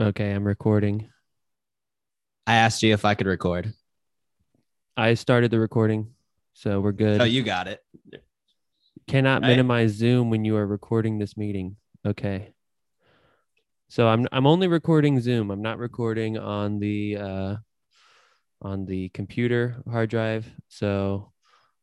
[0.00, 1.10] Okay, I'm recording.
[2.46, 3.74] I asked you if I could record.
[4.96, 6.14] I started the recording,
[6.54, 7.20] so we're good.
[7.20, 7.84] Oh, you got it.
[9.06, 9.48] Cannot Right.
[9.48, 11.76] minimize Zoom when you are recording this meeting.
[12.06, 12.54] Okay.
[13.90, 15.50] So I'm I'm only recording Zoom.
[15.50, 17.56] I'm not recording on the uh
[18.62, 20.50] on the computer hard drive.
[20.68, 21.30] So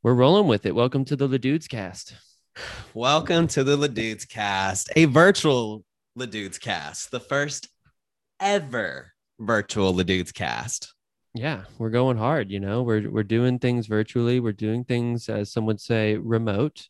[0.01, 0.73] we're rolling with it.
[0.73, 2.15] Welcome to the Ladudes cast.
[2.95, 5.83] Welcome to the Ladudes cast, a virtual
[6.17, 7.67] Ladudes cast, the first
[8.39, 10.93] ever virtual Ladudes cast.
[11.33, 12.81] Yeah, we're going hard, you know.
[12.83, 14.39] We're we're doing things virtually.
[14.39, 16.87] We're doing things as some would say remote.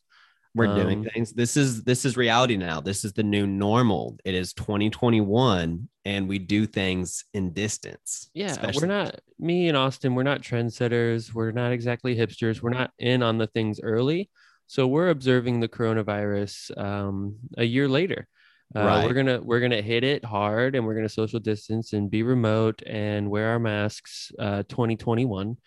[0.55, 1.33] We're doing Um, things.
[1.33, 2.79] This is this is reality now.
[2.81, 4.17] This is the new normal.
[4.25, 8.29] It is 2021 and we do things in distance.
[8.33, 12.71] Yeah, especially- we're not me and Austin, we're not trendsetters, we're not exactly hipsters, we're
[12.71, 14.29] not in on the things early.
[14.67, 18.27] So we're observing the coronavirus um, a year later.
[18.75, 19.05] Uh, Right.
[19.07, 22.81] We're gonna we're gonna hit it hard, and we're gonna social distance and be remote
[22.85, 24.31] and wear our masks.
[24.37, 25.57] Uh, 2021,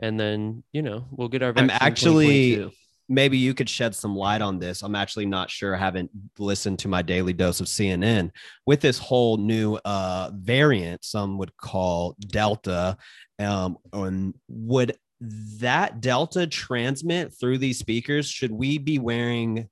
[0.00, 1.52] and then you know we'll get our.
[1.56, 2.72] I'm actually-
[3.08, 4.82] maybe you could shed some light on this.
[4.82, 5.76] I'm actually not sure.
[5.76, 8.30] I haven't listened to my daily dose of CNN
[8.66, 11.04] with this whole new uh, variant.
[11.04, 12.96] Some would call Delta.
[13.38, 18.28] Um, and would that Delta transmit through these speakers?
[18.28, 19.68] Should we be wearing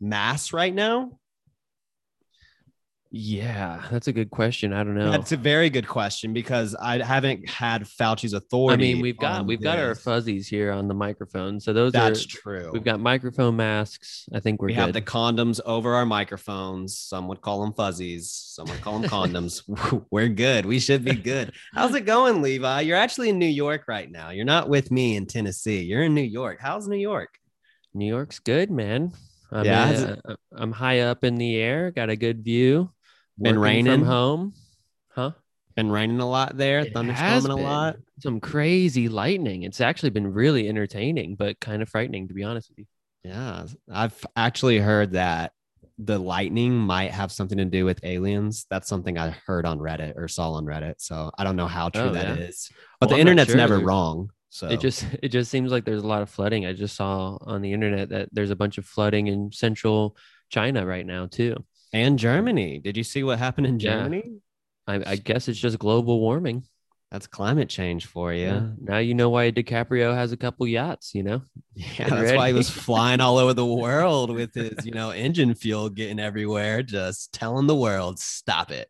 [0.00, 1.18] masks right now?
[3.16, 4.72] Yeah, that's a good question.
[4.72, 5.12] I don't know.
[5.12, 8.90] That's a very good question because I haven't had Fauci's authority.
[8.90, 12.24] I mean, we've got we've got our fuzzies here on the microphone, so those That's
[12.24, 12.70] are true.
[12.72, 14.26] we've got microphone masks.
[14.34, 14.80] I think we're we good.
[14.80, 16.98] have the condoms over our microphones.
[16.98, 18.32] Some would call them fuzzies.
[18.32, 19.62] Some would call them condoms.
[20.10, 20.66] We're good.
[20.66, 21.52] We should be good.
[21.72, 22.80] How's it going, Levi?
[22.80, 24.30] You're actually in New York right now.
[24.30, 25.82] You're not with me in Tennessee.
[25.82, 26.58] You're in New York.
[26.60, 27.38] How's New York?
[27.94, 29.12] New York's good, man.
[29.52, 32.90] I'm, Yeah, it- I'm high up in the air, got a good view.
[33.38, 34.00] Been raining?
[34.00, 34.54] from home,
[35.10, 35.32] huh?
[35.76, 37.96] Been raining a lot there, It thunderstorming a lot.
[38.20, 39.64] Some crazy lightning.
[39.64, 42.84] It's actually been really entertaining, but kind of frightening, to be honest with you.
[43.24, 45.52] Yeah, I've actually heard that
[45.98, 48.66] the lightning might have something to do with aliens.
[48.70, 50.94] That's something I heard on Reddit or saw on Reddit.
[50.98, 52.76] So I don't know how true Oh, that is, yeah?
[53.00, 53.56] but Well, the I'm internet's sure.
[53.56, 54.30] never wrong.
[54.50, 56.66] So It just it just seems like there's a lot of flooding.
[56.66, 60.16] I just saw on the internet that there's a bunch of flooding in central
[60.50, 61.64] China right now too.
[61.94, 62.80] And Germany.
[62.80, 63.98] Did you see what happened in Yeah.
[63.98, 64.32] Germany?
[64.86, 66.64] I, I guess it's just global warming.
[67.10, 68.46] That's climate change for you.
[68.46, 68.66] Yeah.
[68.80, 71.14] Now you know why DiCaprio has a couple yachts.
[71.14, 71.42] You know.
[71.74, 75.54] Yeah, that's why he was flying all over the world with his, you know, engine
[75.54, 78.88] fuel getting everywhere, just telling the world, stop it.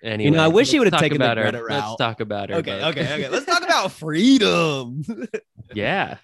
[0.00, 2.20] Anyway, you know, I wish he would've talk taken the about our, Greta Let's talk
[2.20, 2.56] about her.
[2.56, 2.96] Okay, book.
[2.96, 3.28] okay, okay.
[3.28, 5.02] Let's talk about freedom.
[5.74, 6.18] yeah.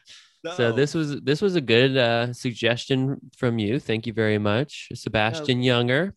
[0.53, 3.81] So this was this was a good uh, suggestion from you.
[3.81, 6.13] Thank you very much, Sebastian Junger,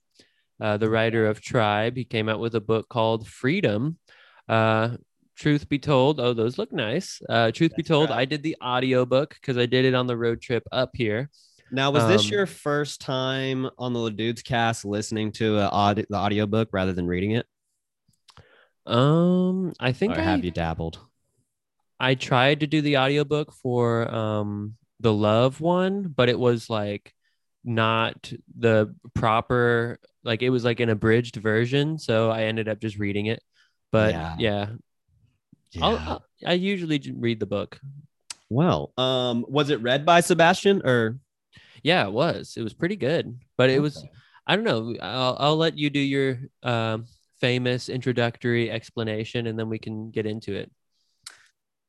[0.59, 1.95] uh, the writer of Tribe.
[1.95, 3.97] He came out with a book called Freedom.
[4.49, 4.97] Uh,
[5.35, 7.21] truth be told, oh, those look nice.
[7.29, 8.19] Uh, truth be told, right.
[8.19, 11.29] I did the audiobook because I did it on the road trip up here.
[11.69, 16.05] Now, was this Um, your first time on the Dudes cast listening to a aud-
[16.09, 17.45] the audiobook rather than reading it?
[18.85, 20.99] Um, I think Or I, have you dabbled?
[21.99, 27.13] I tried to do the audiobook for um the love one, but it was like
[27.63, 32.97] not the proper like it was like an abridged version, so I ended up just
[32.97, 33.41] reading it.
[33.91, 34.35] But Yeah.
[34.37, 34.69] yeah,
[35.81, 37.79] I'll, I'll, I usually read the book.
[38.49, 41.17] well, um, was it read by Sebastian or?
[41.83, 42.55] Yeah, it was.
[42.57, 44.03] It was pretty good, but it was
[44.45, 44.95] I don't know.
[45.01, 47.05] I'll I'll let you do your um
[47.39, 50.71] famous introductory explanation, and then we can get into it.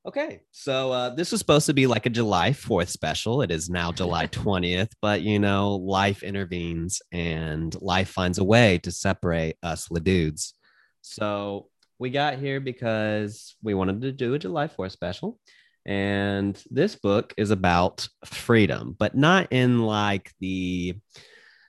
[0.08, 3.42] Okay, so uh, this was supposed to be like a July 4th special.
[3.42, 8.78] It is now July 20th, but you know, life intervenes and life finds a way
[8.78, 10.54] to separate us the dudes.
[11.02, 11.68] So
[11.98, 15.38] we got here because we wanted to do a July 4th special.
[15.84, 20.94] And this book is about freedom, but not in like the,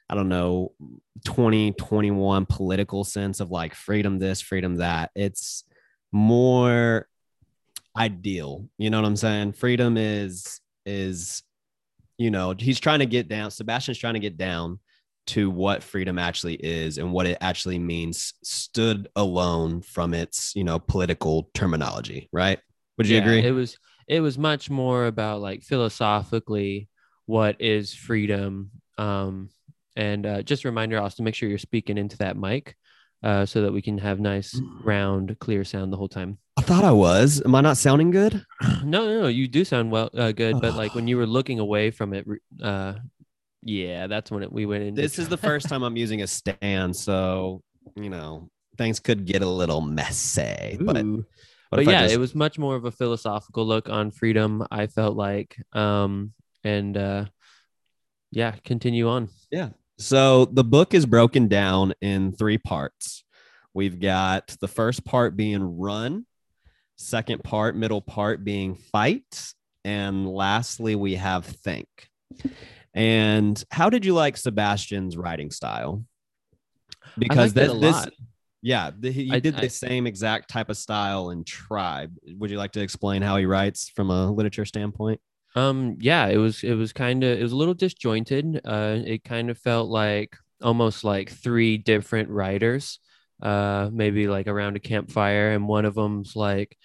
[0.10, 0.72] I don't know,
[1.26, 5.12] 2021 political sense of like freedom this, freedom that.
[5.14, 5.66] It's
[6.14, 7.10] more
[8.00, 8.68] ideal.
[8.78, 9.54] You know what I'm saying?
[9.54, 11.44] Freedom is is
[12.18, 14.80] you know, he's trying to get down Sebastian's trying to get down
[15.28, 20.64] to what freedom actually is and what it actually means stood alone from its, you
[20.64, 22.60] know, political terminology, right?
[22.98, 23.46] Would you Yeah, agree?
[23.48, 26.90] It was it was much more about like philosophically
[27.26, 28.72] what is freedom.
[28.98, 29.50] Um,
[29.96, 32.76] and uh, just a reminder, Austin, make sure you're speaking into that mic
[33.24, 36.38] uh, so that we can have nice, round, clear sound the whole time.
[36.58, 37.42] I thought I was.
[37.44, 38.46] Am I not sounding good?
[38.84, 40.60] no, no, no, you do sound well, uh, good.
[40.60, 42.26] But like when you were looking away from it,
[42.62, 42.96] uh,
[43.64, 45.02] yeah, that's when it, we went into.
[45.02, 47.62] This is the first time I'm using a stand, so
[47.96, 50.78] you know, things could get a little messy.
[50.80, 51.26] But, Ooh.
[51.72, 54.66] but if yeah, just- it was much more of a philosophical look on freedom.
[54.72, 56.34] I felt like, um,
[56.64, 57.26] and uh,
[58.32, 59.30] yeah, continue on.
[60.00, 63.24] So the book is broken down in three parts.
[63.74, 66.26] We've got the first part being run,
[66.96, 69.54] second part, middle part being fight,
[69.84, 71.88] and lastly, we have think.
[72.94, 76.04] And how did you like Sebastian's writing style?
[77.18, 78.10] Because this, a this lot.
[78.62, 82.14] yeah, the, he I- did I- the same exact type of style in Tribe.
[82.38, 85.20] Would you like to explain how he writes from a literature standpoint?
[85.56, 88.62] Um, yeah, it was it was kind of it was a little disjointed.
[88.64, 93.00] Uh, it kind of felt like almost like three different writers,
[93.42, 96.78] uh, maybe like around a campfire, and one of them's like,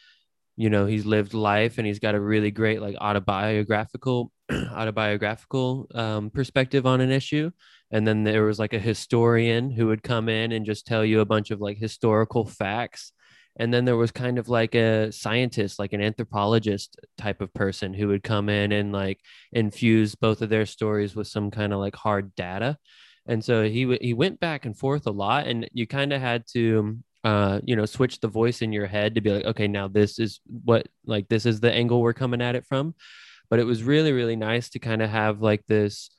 [0.56, 6.31] you know, he's lived life and he's got a really great like autobiographical autobiographical um,
[6.31, 7.50] perspective on an issue.
[7.90, 11.20] And then there was like a historian who would come in and just tell you
[11.20, 13.12] a bunch of like historical facts
[13.56, 17.95] and then there was kind of like a scientist like an anthropologist type of person
[17.95, 19.21] who would come in and like
[19.53, 22.77] infuse both of their stories with some kind of like hard data.
[23.27, 26.21] And so he w- he went back and forth a lot and you kind of
[26.21, 29.67] had to uh you know switch the voice in your head to be like okay
[29.67, 32.95] now this is what like this is the angle we're coming at it from.
[33.51, 36.11] But it was really really nice to kind of have like this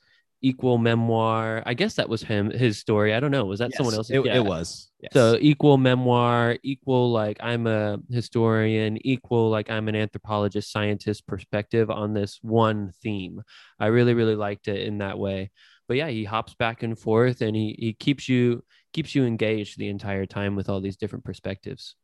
[0.50, 3.94] equal memoir i guess that was him his story i don't know was that someone
[3.94, 4.36] else It, Yeah.
[4.36, 4.68] it was.
[5.00, 5.12] Yes.
[5.12, 11.90] So equal memoir, equal like I'm a historian, equal like I'm an anthropologist, scientist perspective
[11.90, 13.42] on this one theme.
[13.78, 15.50] I really, really liked it in that way.
[15.86, 18.64] But yeah, he hops back and forth and he he keeps you
[18.94, 21.94] keeps you engaged the entire time with all these different perspectives.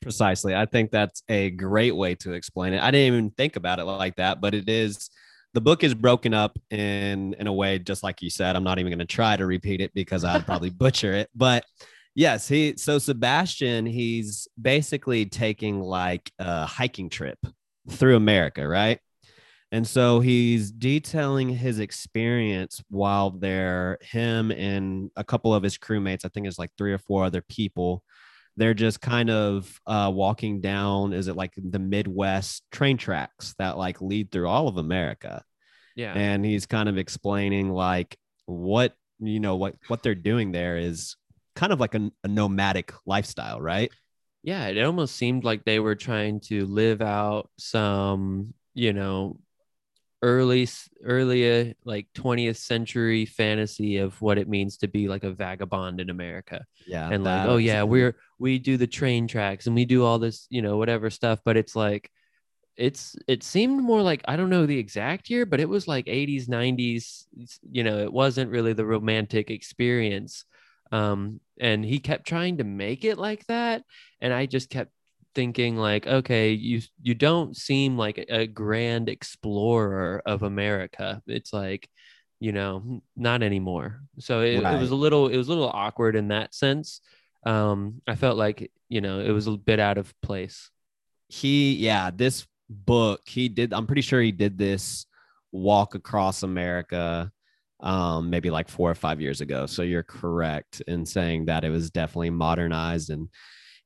[0.00, 0.54] Precisely.
[0.54, 2.80] I think that's a great way to explain it.
[2.82, 5.10] I didn't even think about it like that, but it is
[5.54, 8.56] the book is broken up in in a way just like you said.
[8.56, 11.30] I'm not even going to try to repeat it because I'd probably butcher it.
[11.34, 11.64] But
[12.14, 17.38] yes, he so Sebastian, he's basically taking like a hiking trip
[17.88, 18.98] through America, right?
[19.72, 26.24] And so he's detailing his experience while there, him and a couple of his crewmates,
[26.24, 28.04] I think it's like three or four other people,
[28.56, 33.76] they're just kind of uh, walking down is it like the midwest train tracks that
[33.76, 35.42] like lead through all of america
[35.96, 36.12] Yeah.
[36.14, 38.16] and he's kind of explaining like
[38.46, 41.16] what you know what what they're doing there is
[41.56, 43.90] kind of like a, a nomadic lifestyle right
[44.46, 49.38] yeah, it almost seemed like they were trying to live out some, you know,
[50.24, 50.66] early
[51.04, 56.00] early uh, like 20th century fantasy of what it means to be like a vagabond
[56.00, 56.64] in America.
[56.86, 60.18] yeah and like oh yeah we're we do the train tracks and we do all
[60.18, 62.10] this you know whatever stuff but it's like
[62.76, 66.06] it's it seemed more like i don't know the exact year but it was like
[66.06, 67.26] 80s 90s
[67.70, 70.44] you know it wasn't really the romantic experience
[70.90, 73.84] um and he kept trying to make it like that
[74.22, 74.90] and i just kept
[75.34, 81.22] thinking like okay you you don't seem like a, grand explorer of america.
[81.26, 81.88] It's like
[82.40, 84.00] you know not anymore.
[84.18, 87.00] So it, it was a little it was a little awkward in that sense.
[87.44, 90.70] Um i felt like you know it was a bit out of place.
[91.28, 95.04] He yeah this book he did i'm pretty sure he did this
[95.52, 97.30] walk across america
[97.84, 99.66] um maybe like four or five years ago.
[99.66, 103.28] So you're correct in saying that it was definitely modernized and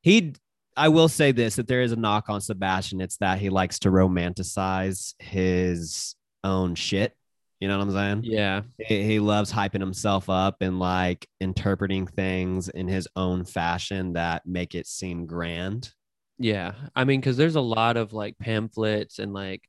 [0.01, 0.35] he
[0.79, 3.79] i will say this that there is a knock on sebastian it's that he likes
[3.81, 7.15] to romanticize his own shit
[7.61, 12.07] you know what i'm saying yeah he, he loves hyping himself up and like interpreting
[12.07, 15.93] things in his own fashion that make it seem grand
[16.39, 16.75] Yeah.
[16.95, 19.63] I mean, because there's a lot of like pamphlets and like,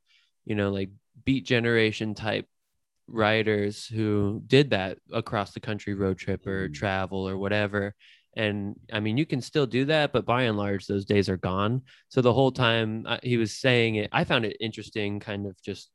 [0.46, 0.92] you know, like
[1.25, 2.46] beat generation type
[3.08, 6.74] writers who did that across the country road trip or Mm.
[6.75, 7.96] travel or whatever.
[8.36, 11.38] And I mean, you can still do that, but by and large, those days are
[11.38, 11.81] gone.
[12.09, 15.62] So the whole time uh, he was saying it, I found it interesting, kind of
[15.62, 15.89] just,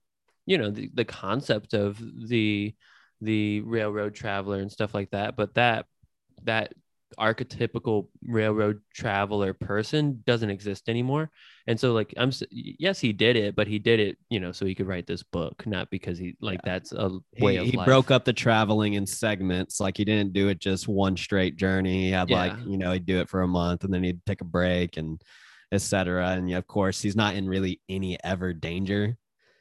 [0.46, 2.74] you know, the, the concept of the
[3.20, 5.36] the railroad traveler and stuff like that.
[5.36, 5.86] But that
[6.42, 6.74] that
[7.18, 11.30] archetypical railroad traveler person doesn't exist anymore.
[11.66, 14.66] And so like i'm yes he did it but he did it you know so
[14.66, 17.08] he could write this book not because he like that's a
[17.40, 19.80] way he, of he broke up the traveling in segments.
[19.80, 22.04] Like he didn't do it just one straight journey.
[22.04, 24.40] He had like you know he'd do it for a month and then he'd take
[24.40, 25.20] a break and
[25.72, 29.16] etc and yeah, of course he's not in really any ever danger.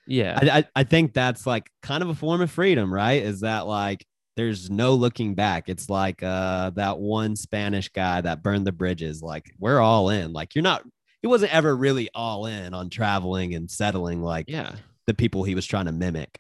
[0.06, 0.38] Yeah.
[0.42, 3.24] I, I i think that's like kind of a form of freedom right?
[3.24, 5.70] Is that like there's no looking back.
[5.70, 10.34] It's like uh that one spanish guy that burned the bridges like we're all in.
[10.34, 10.84] Like you're not
[11.22, 14.75] he wasn't ever really all in on traveling and settling like yeah.
[15.08, 16.40] the people he was trying to mimic.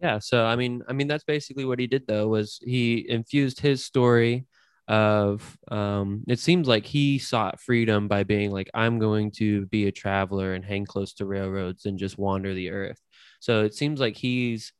[0.00, 3.58] Yeah so i mean i mean that's basically what he did though was he infused
[3.58, 4.46] his story
[4.86, 9.86] of um it seems like he sought freedom by being like i'm going to be
[9.86, 13.00] a traveler and hang close to railroads and just wander the earth.
[13.40, 14.72] So it seems like he's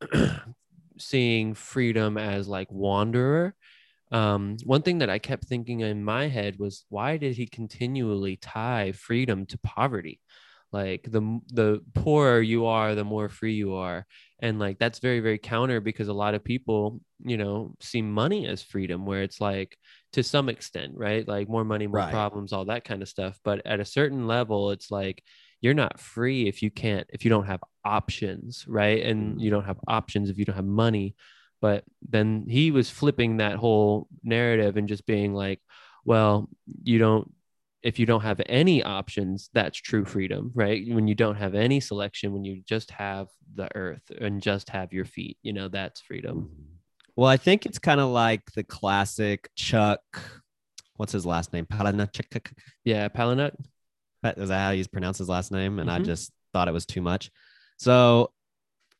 [0.98, 3.54] seeing freedom as like wanderer
[4.12, 8.36] um one thing that i kept thinking in my head was why did he continually
[8.36, 10.20] tie freedom to poverty?
[10.72, 14.06] Like the the poorer you are the more free you are.
[14.40, 18.46] And like that's very very counter because a lot of people you know see money
[18.46, 19.78] as freedom where it's like
[20.12, 21.26] to some extent right?
[21.26, 22.04] Like more money more Right.
[22.04, 23.40] problems all that kind of stuff.
[23.44, 25.22] But at a certain level it's like
[25.60, 29.40] you're not free if you can't if you don't have options right and Mhm.
[29.42, 31.14] you don't have options if you don't have money
[31.60, 35.60] but then he was flipping that whole narrative and just being like
[36.04, 36.48] well
[36.84, 37.32] you don't
[37.82, 41.80] if you don't have any options that's true freedom right when you don't have any
[41.80, 46.00] selection when you just have the earth and just have your feet you know that's
[46.00, 46.50] freedom
[47.16, 50.02] Well, I think it's kind of like the classic Chuck.
[50.98, 51.66] What's his last name?
[51.66, 52.52] Palahniuk.
[52.84, 53.54] yeah palinut
[54.24, 55.78] Is that how you pronounce his last name?
[55.78, 56.04] And I Mhm.
[56.06, 57.30] just thought it was too much.
[57.78, 58.32] So,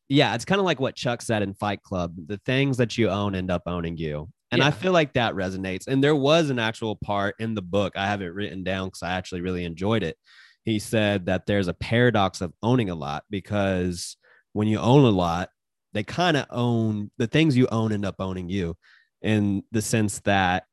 [0.07, 2.15] yeah, it's kind of like what Chuck said in Fight Club.
[2.27, 4.29] The things that you own end up owning you.
[4.51, 5.85] And I feel like that resonates.
[5.87, 7.93] And there was an actual part in the book.
[7.95, 10.17] I have it written down because I actually really enjoyed it.
[10.63, 14.17] He said that there's a paradox of owning a lot because
[14.53, 15.49] when you own a lot,
[15.93, 18.75] they kind of own the things you own end up owning you
[19.21, 20.63] in the sense that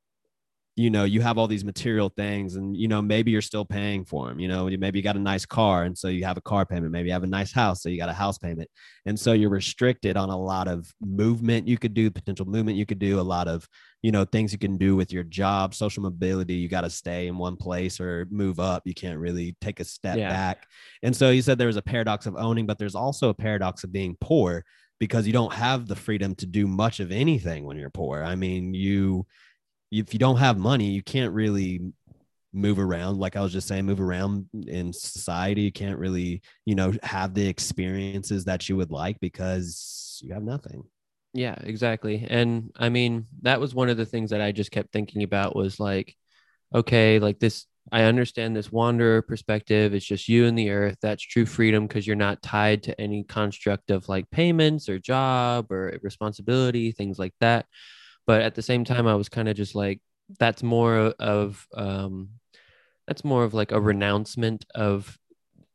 [0.76, 4.04] you know you have all these material things and you know maybe you're still paying
[4.04, 6.42] for them you know maybe you got a nice car and so you have a
[6.42, 8.68] car payment maybe you have a nice house so you got a house payment.
[9.06, 12.84] And so you're restricted on a lot of movement you could do potential movement you
[12.84, 13.66] could do a lot of
[14.02, 17.26] you know things you can do with your job social mobility you got to stay
[17.26, 20.28] in one place or move up you can't really take a step Yeah.
[20.28, 20.66] back.
[21.02, 23.82] And so you said there was a paradox of owning but there's also a paradox
[23.84, 24.62] of being poor
[24.98, 28.22] because you don't have the freedom to do much of anything when you're poor.
[28.22, 29.26] I mean you
[29.90, 31.80] if you don't have money, you can't really
[32.52, 33.18] move around.
[33.18, 35.62] Like I was just saying, move around in society.
[35.62, 40.42] You can't really, you know, have the experiences that you would like because you have
[40.42, 40.84] nothing.
[41.34, 42.26] Yeah, exactly.
[42.28, 45.54] And I mean, that was one of the things that I just kept thinking about
[45.54, 46.16] was like,
[46.74, 49.92] okay, like this, I understand this wanderer perspective.
[49.92, 50.96] It's just you and the earth.
[51.02, 55.70] That's true freedom because you're not tied to any construct of like payments or job
[55.70, 57.66] or responsibility, things like that.
[58.26, 60.00] But at the same time, I was kind of just like,
[60.38, 62.30] that's more of, um,
[63.06, 65.16] that's more of like a renouncement of,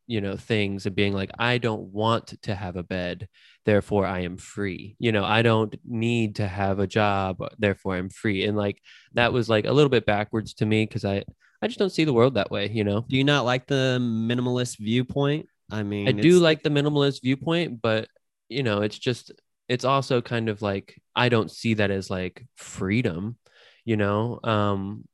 [0.08, 3.30] you know, things and being like, I don't want to have a bed
[3.66, 4.96] therefore I am free.
[5.00, 8.46] You know, I don't need to have a job, therefore I'm free.
[8.46, 8.82] And like
[9.14, 11.24] that was like a little bit backwards to me because I
[11.62, 13.06] I just don't see the world that way, you know.
[13.08, 15.48] Do you not like the minimalist viewpoint?
[15.72, 18.08] I mean, I do like the minimalist viewpoint, but
[18.50, 19.32] you know, it's just
[19.72, 23.38] it's also kind of like I don't see that as like freedom,
[23.86, 24.40] you know.
[24.44, 25.06] Um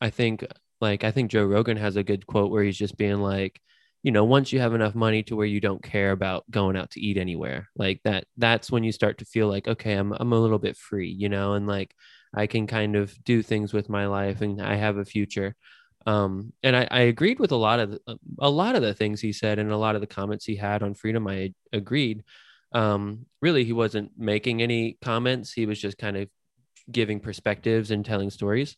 [0.00, 0.44] I think
[0.80, 3.60] like I think Joe Rogan has a good quote where he's just being like,
[4.02, 6.90] you know, once you have enough money to where you don't care about going out
[6.92, 10.32] to eat anywhere, like that that's when you start to feel like, okay, I'm I'm
[10.32, 11.94] a little bit free, you know, and like
[12.34, 15.56] I can kind of do things with my life and I have a future.
[16.06, 19.20] Um, and I, I agreed with a lot of the, a lot of the things
[19.20, 21.26] he said and a lot of the comments he had on freedom.
[21.28, 22.24] I agreed.
[22.74, 25.52] Um, really, he wasn't making any comments.
[25.52, 26.28] He was just kind of
[26.90, 28.76] giving perspectives and telling stories.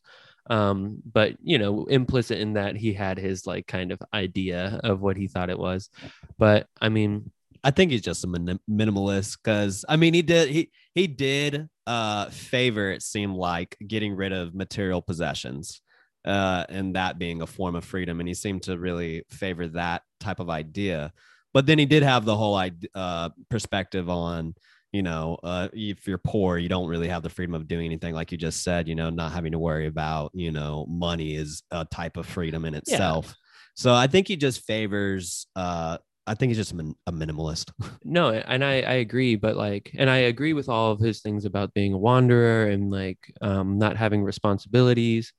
[0.48, 5.00] Um, but you know, implicit in that he had his like kind of idea of
[5.00, 5.90] what he thought it was.
[6.38, 7.32] But I mean,
[7.66, 11.68] I think he's just a min- minimalist because I mean he did he he did
[11.84, 15.80] uh favor it seemed like getting rid of material possessions
[16.24, 20.02] uh and that being a form of freedom and he seemed to really favor that
[20.20, 21.12] type of idea
[21.56, 22.60] but then he did have the whole
[22.94, 24.54] uh perspective on
[24.92, 28.12] you know uh if you're poor you don't really have the freedom of doing anything
[28.12, 31.62] like you just said you know not having to worry about you know money is
[31.70, 33.34] a type of freedom in itself
[33.74, 35.96] so I think he just favors uh
[36.26, 37.70] I think he's just a, a minimalist.
[38.04, 41.46] no and I, I agree but like and i agree with all of his things
[41.46, 45.32] about being a wanderer and like um not having responsibilities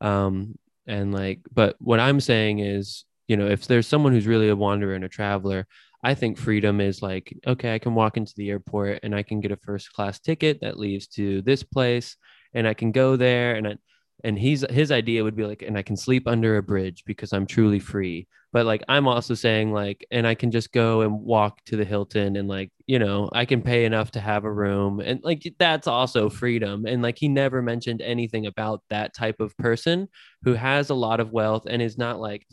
[0.00, 0.54] um
[0.86, 4.56] and like but what i'm saying is you know if there's someone who's really a
[4.56, 5.66] wanderer and a traveler
[6.02, 9.40] i think freedom is like okay i can walk into the airport and i can
[9.40, 12.16] get a first class ticket that leaves to this place
[12.54, 13.76] and i can go there and I,
[14.24, 17.32] and he's his idea would be like and i can sleep under a bridge because
[17.32, 18.26] i'm truly free.
[18.52, 21.84] But like i'm also saying like and i can just go and walk to the
[21.84, 25.00] hilton and like you know i can pay enough to have a room.
[25.00, 26.86] And like that's also freedom.
[26.86, 30.08] And like he never mentioned anything about that type of person
[30.42, 32.46] who has a lot of wealth and is not like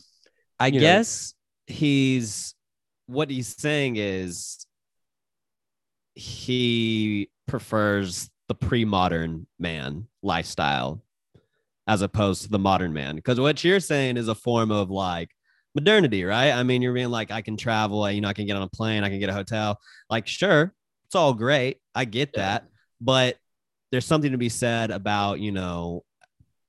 [0.62, 1.34] I You know- guess
[1.68, 2.53] he's
[3.08, 4.65] what he's saying is
[6.15, 11.03] he prefers the pre-modern man lifestyle
[11.88, 13.15] as opposed to the modern man.
[13.15, 15.30] Because what you're saying is a form of like
[15.74, 16.51] modernity, right?
[16.51, 18.70] I mean, you're being like, I can travel, you know, I can get on a
[18.70, 19.80] plane, I can get a hotel.
[20.10, 20.74] Like, sure,
[21.06, 21.77] it's all great.
[21.96, 22.41] I get Yeah.
[22.41, 22.68] that.
[23.00, 23.38] But
[23.91, 26.03] there's something to be said about, you know,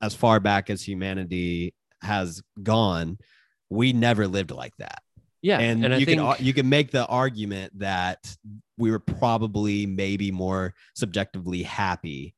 [0.00, 3.18] as far back as humanity has gone,
[3.72, 5.02] we never lived like that.
[5.40, 8.36] Yeah, and, and, you think can you can make the argument that
[8.78, 12.34] we were probably maybe more subjectively happy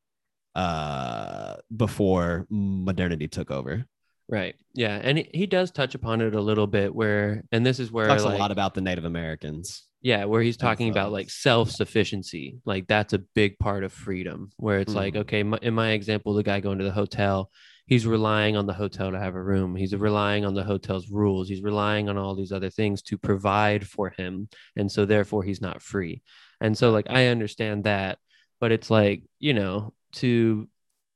[0.55, 3.85] uh before modernity took over
[4.29, 7.79] right, yeah, and he, he does touch upon it a little bit where, and this
[7.79, 11.13] is where talks like, a lot about the native americans yeah, where he's talking about
[11.13, 14.51] like self sufficiency, like that's a big part of freedom.
[14.59, 15.21] Where it's like, Mhm.
[15.21, 17.51] okay, my, in my example, the guy going to the hotel,
[17.87, 19.77] he's relying on the hotel to have a room.
[19.77, 21.49] He's relying on the hotel's rules.
[21.49, 25.61] He's relying on all these other things to provide for him, and so therefore he's
[25.61, 26.23] not free.
[26.61, 28.19] And so like I understand that,
[28.61, 30.69] but it's like you know to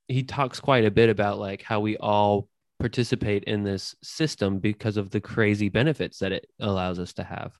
[0.09, 2.49] he talks quite a bit about like how we all
[2.81, 7.53] participate in this system because of the crazy benefits that it allows us to have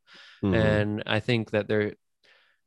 [0.43, 0.55] Mhm.
[0.55, 1.95] and i think that there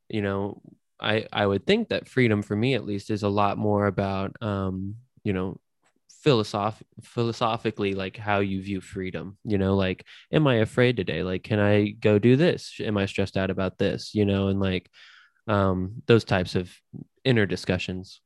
[0.10, 0.62] you know
[1.00, 4.36] i i would think that freedom for me at least is a lot more about
[4.42, 5.58] um you know
[6.24, 11.24] philosoph- philosophically like how you view freedom you know like am i afraid today?
[11.24, 12.76] Like can i go do this?
[12.80, 14.14] Am i stressed out about this?
[14.14, 14.90] You know and like
[15.48, 16.72] um those types of
[17.24, 18.22] inner discussions.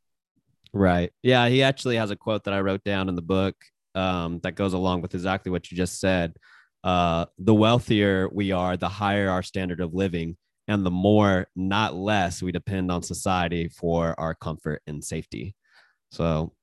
[0.74, 1.12] Right.
[1.24, 3.56] Yeah he actually has a quote that i wrote down in the book
[3.96, 6.36] um that goes along with exactly what you just said.
[6.84, 10.38] Uh the wealthier we are the higher our standard of living
[10.68, 15.56] and the more not less we depend on society for our comfort and safety.
[16.12, 16.54] So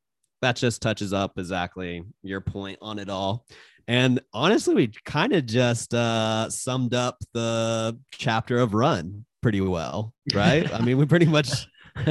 [0.43, 3.47] that just touches up exactly your point on it all.
[3.89, 10.15] And honestly, we kind of just uh, summed up the chapter of Run pretty well,
[10.35, 10.73] right?
[10.73, 11.67] I mean, we pretty much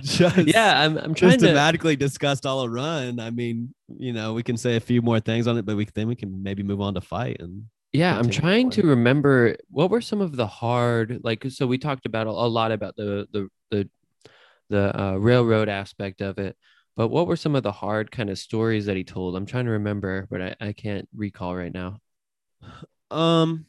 [0.00, 3.18] just yeah i'm, I'm trying to systematically discussed all of Run.
[3.20, 5.86] I mean, you know, we can say a few more things on it, but we
[5.94, 7.38] then we can maybe move on to fight.
[7.40, 11.78] And yeah i'm trying to remember what were some of the hard like so we
[11.78, 13.88] talked about a, a lot about the the the
[14.68, 16.56] the uh, railroad aspect of it
[16.96, 19.66] but what were some of the hard kind of stories that he told i'm trying
[19.66, 21.98] to remember but i, I can't recall right now
[23.10, 23.66] Um,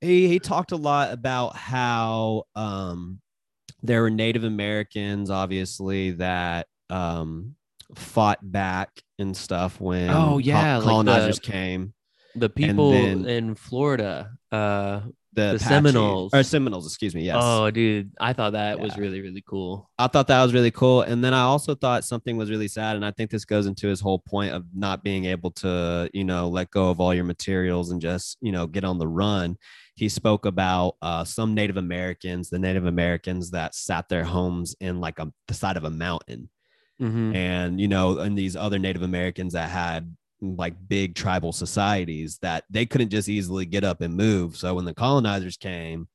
[0.00, 3.20] he he talked a lot about how um
[3.82, 7.56] there were Native Americans, obviously that um
[7.96, 11.92] fought back and stuff when Oh, yeah, like the- colonizers came.
[12.36, 15.00] the people then- in florida uh
[15.38, 16.30] The, The Seminoles.
[16.34, 17.22] or Seminoles, excuse me.
[17.22, 17.36] Yes.
[17.38, 21.02] oh dude i thought that was really really cool I thought that was really cool.
[21.02, 22.94] And then I also thought something was really sad.
[22.94, 26.22] And I think this goes into his whole point of not being able to, you
[26.22, 29.56] know, let go of all your materials and just, you know, get on the run.
[29.96, 35.00] He spoke about uh, some Native Americans, the Native Americans that sat their homes in
[35.00, 36.48] like a, the side of a mountain.
[37.02, 37.34] Mhm.
[37.34, 42.64] And, you know, and these other Native Americans that had like big tribal societies that
[42.70, 44.56] they couldn't just easily get up and move.
[44.56, 46.08] So when the colonizers came,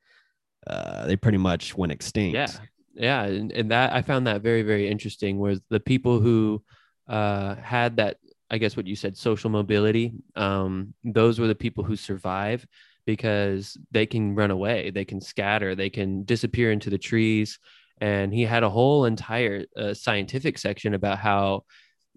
[0.66, 2.36] uh, they pretty much went extinct.
[2.36, 2.48] Yeah,
[2.94, 5.38] yeah, and, and that I found that very very interesting.
[5.40, 6.64] Was the people who
[7.08, 8.18] uh, had that,
[8.50, 10.14] I guess what you said, social mobility.
[10.36, 12.66] Um, those were the people who survive
[13.06, 17.60] because they can run away, they can scatter, they can disappear into the trees.
[18.00, 21.66] And he had a whole entire uh, scientific section about how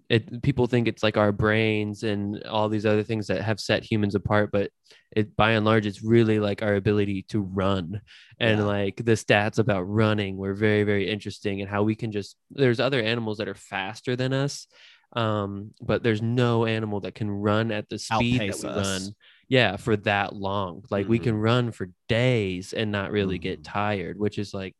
[0.09, 3.83] it, people think it's like our brains and all these other things that have set
[3.83, 4.71] humans apart, but
[5.15, 8.01] it by and large it's really like our ability to run
[8.39, 8.65] and Yeah.
[8.65, 12.79] like the stats about running were very very interesting and how we can just there's
[12.79, 14.67] other animals that are faster than us
[15.13, 18.85] um but there's no animal that can run at the speed Outpace that we us.
[19.03, 19.15] run
[19.47, 21.23] yeah for that long like we Mhm.
[21.23, 23.63] can run for days and not really get Mhm.
[23.65, 24.75] tired which is like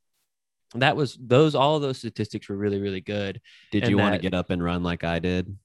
[0.81, 4.19] that was those all those statistics were really really good Did And you want to
[4.19, 5.55] get up and run like I did?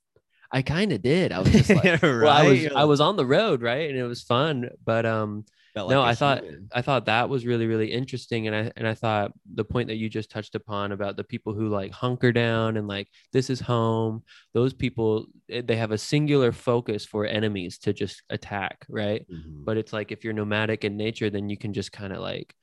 [0.54, 3.24] i kind of did i was just like well i was i was on the
[3.24, 5.44] road right and it was fun but um
[5.74, 6.68] Felt no, like I thought human.
[6.74, 9.96] I thought that was really really interesting, and I and I thought the point that
[9.96, 13.58] you just touched upon about the people who like hunker down and like this is
[13.58, 14.22] home.
[14.52, 19.24] Those people eh, they have a singular focus for enemies to just attack, right?
[19.32, 19.64] Mhm.
[19.64, 22.54] But it's like if you're nomadic in nature, then you can just kind of like,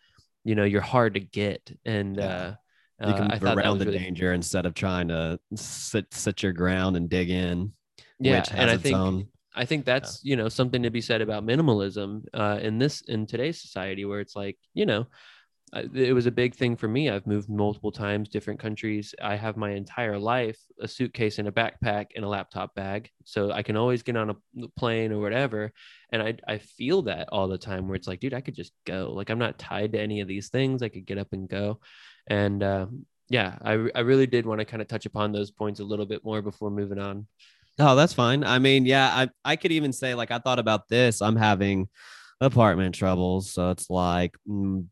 [0.50, 2.56] you know, you're hard to get, and Yeah.
[3.02, 6.14] uh, you can uh, move thought around the really danger instead of trying to sit
[6.14, 7.72] sit your ground and dig in.
[8.20, 9.28] yeah, and I think own.
[9.56, 13.26] I think that's you know something to be said about minimalism uh, in this in
[13.26, 15.06] today's society where it's like you know
[15.94, 17.10] it was a big thing for me.
[17.12, 19.14] I've moved multiple times, different countries.
[19.22, 23.52] I have my entire life a suitcase and a backpack and a laptop bag, so
[23.52, 25.72] I can always get on a plane or whatever.
[26.12, 28.74] And I I feel that all the time where it's like, dude, I could just
[28.86, 29.12] go.
[29.14, 30.82] Like I'm not tied to any of these things.
[30.82, 31.80] I could get up and go.
[32.28, 32.88] And uh,
[33.30, 36.06] yeah, I I really did want to kind of touch upon those points a little
[36.06, 37.28] bit more before moving on.
[37.78, 38.44] Oh, that's fine.
[38.44, 41.22] I mean, yeah, I I could even say like I thought about this.
[41.22, 41.88] I'm having
[42.42, 44.86] apartment troubles, so it's like mm,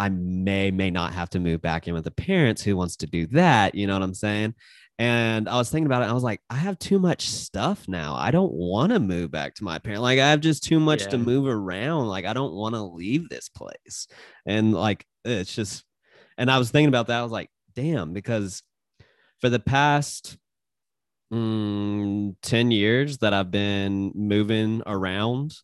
[0.00, 2.62] I may may not have to move back in with the parents.
[2.62, 3.74] Who wants to do that?
[3.74, 4.54] You know what I'm saying?
[4.98, 6.08] And I was thinking about it.
[6.08, 8.14] I was like, I have too much stuff now.
[8.14, 10.02] I don't want to move back to my parents.
[10.02, 12.08] Like, I have just too much to move around.
[12.08, 14.08] Like, I don't want to leave this place.
[14.46, 15.84] And like, it's just,
[16.38, 17.20] and I was thinking about that.
[17.20, 18.62] I was like, damn, because
[19.40, 20.38] for the past
[21.32, 25.56] mm, 10 years that I've been moving around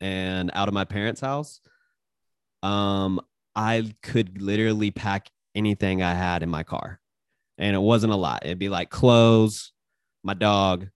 [0.00, 1.60] and out of my parents' house,
[2.62, 3.20] um,
[3.56, 7.00] I could literally pack anything I had in my car.
[7.58, 8.44] And it wasn't a lot.
[8.44, 9.72] It'd be like clothes,
[10.24, 10.88] my dog.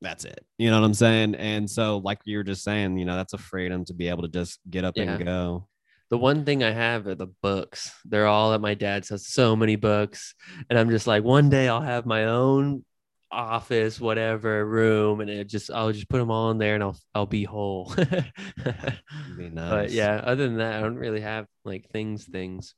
[0.00, 0.44] That's it.
[0.58, 1.34] You know what I'm saying?
[1.36, 4.22] And so, like you were just saying, you know, that's a freedom to be able
[4.22, 5.14] to just get up Yeah.
[5.14, 5.68] and go.
[6.10, 7.90] The one thing I have are the books.
[8.04, 9.26] They're all at my dad's house.
[9.28, 10.34] So many books,
[10.68, 12.84] and I'm just like, one day I'll have my own
[13.32, 16.98] office, whatever room, and it just I'll just put them all in there, and I'll
[17.14, 17.92] I'll be whole.
[19.36, 19.70] Be nice.
[19.70, 22.74] But yeah, other than that, I don't really have like things, things.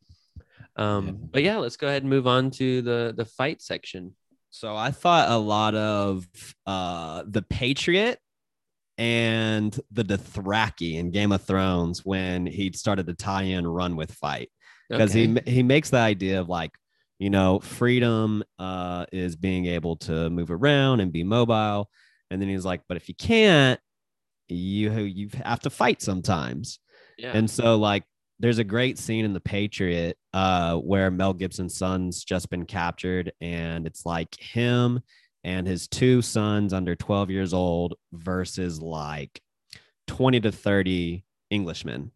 [0.76, 1.12] Um, Yeah.
[1.32, 4.14] but yeah, let's go ahead and move on to the the fight section.
[4.50, 6.26] So I thought a lot of
[6.66, 8.18] uh the Patriot
[8.96, 14.12] and the Dothraki in Game of Thrones when he started to tie in run with
[14.12, 14.50] fight
[14.88, 15.34] because Okay.
[15.44, 16.70] he he makes the idea of like
[17.18, 21.88] you know freedom uh is being able to move around and be mobile.
[22.30, 23.80] And then he's like but if you can't
[24.48, 26.78] you you have to fight sometimes.
[27.16, 28.04] Yeah, and so like
[28.40, 33.32] there's a great scene in The Patriot uh where Mel Gibson's son's just been captured
[33.40, 35.00] and it's like him
[35.44, 39.40] and his two sons under 12 years old versus like
[40.06, 42.10] 20 to 30 Englishmen.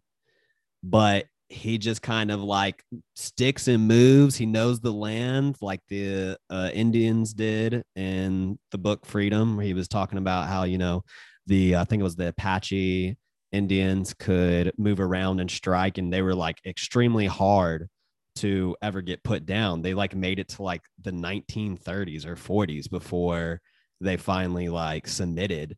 [0.82, 2.84] But he just kind of like
[3.16, 4.37] sticks and moves.
[4.37, 9.74] He knows the land like the uh, Indians did in the book Freedom, where he
[9.74, 11.02] was talking about how, you know,
[11.46, 13.16] the I think it was the Apache
[13.52, 17.88] Indians could move around and strike, and they were like extremely hard
[18.37, 19.82] to ever get put down.
[19.82, 23.61] They like made it to like the 1930s or 40s before
[24.00, 25.76] they finally like submitted.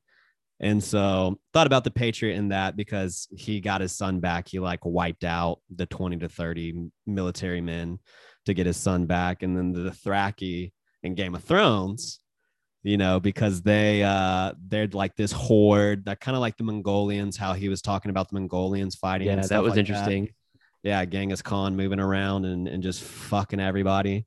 [0.60, 4.48] And so thought about the Patriot in that because he got his son back.
[4.48, 7.98] He like wiped out the 20 to 30 military men
[8.44, 9.42] to get his son back.
[9.42, 12.20] And then the Dothraki in Game of Thrones,
[12.82, 17.38] you know, because they uh they're like this horde that kind of like the Mongolians,
[17.38, 19.28] how he was talking about the Mongolians fighting.
[19.28, 20.28] yeah, and that was like interesting.
[20.82, 24.26] yeah, Genghis Khan moving around and, and just fucking everybody.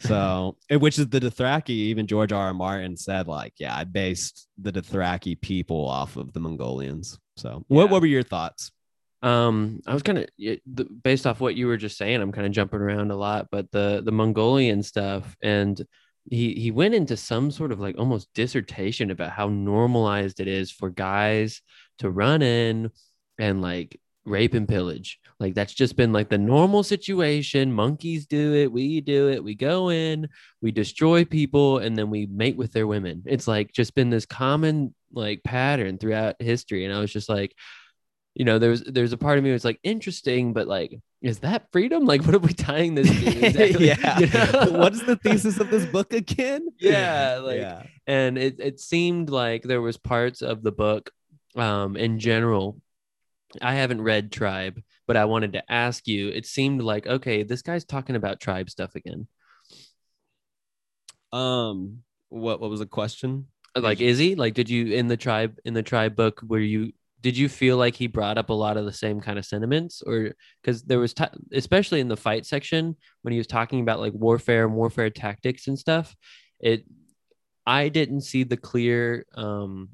[0.00, 2.46] So, which is the Dothraki, even George R.
[2.46, 2.54] R.
[2.54, 7.18] Martin said, like, yeah, I based the Dothraki people off of the Mongolians.
[7.36, 8.72] So, what, what were your thoughts?
[9.22, 10.28] Um, I was kind of
[11.02, 12.22] based off what you were just saying.
[12.22, 15.80] I'm kind of jumping around a lot, but the the Mongolian stuff, and
[16.30, 20.70] he he went into some sort of like almost dissertation about how normalized it is
[20.70, 21.60] for guys
[21.98, 22.90] to run in
[23.38, 25.18] and like rape and pillage.
[25.38, 27.72] Like that's just been like the normal situation.
[27.72, 29.42] Monkeys do it, we do it.
[29.42, 30.28] We go in,
[30.60, 33.22] we destroy people, and then we mate with their women.
[33.26, 36.84] It's like just been this common like pattern throughout history.
[36.84, 37.54] And I was just like,
[38.34, 41.66] you know, there's there's a part of me was like interesting, but like, is that
[41.72, 42.04] freedom?
[42.04, 43.46] Like, what are we tying this to?
[43.46, 43.86] exactly?
[43.88, 44.18] yeah.
[44.20, 44.78] You know?
[44.78, 46.68] what is the thesis of this book again?
[46.78, 47.82] Yeah, like- yeah.
[48.06, 51.10] and it, it seemed like there was parts of the book
[51.56, 52.80] um in general
[53.62, 57.62] i haven't read tribe but i wanted to ask you it seemed like okay this
[57.62, 59.26] guy's talking about tribe stuff again.
[61.32, 63.46] Um, what what was the question?
[63.76, 64.34] like is he?
[64.34, 67.76] Like did you in the tribe in the tribe book where you did you feel
[67.76, 70.02] like he brought up a lot of the same kind of sentiments?
[70.02, 70.32] Or
[70.62, 74.12] because there was t- especially in the fight section when he was talking about like
[74.14, 76.16] warfare and warfare tactics and stuff
[76.60, 76.84] it
[77.66, 79.90] i didn't see the clear um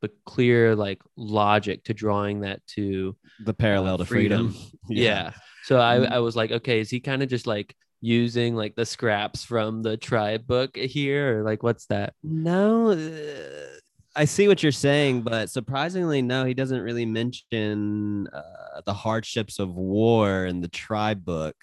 [0.00, 4.54] the clear like logic to drawing that to The parallel Uh, to freedom.
[4.88, 5.32] yeah,
[5.64, 6.10] so i Mm.
[6.12, 9.82] i was like okay is he kind of just like using like the scraps from
[9.82, 13.78] the tribe book here or like what's that No, uh,
[14.16, 19.58] I see what you're saying, but surprisingly, no, he doesn't really mention uh, the hardships
[19.60, 21.54] of war in the tribe book.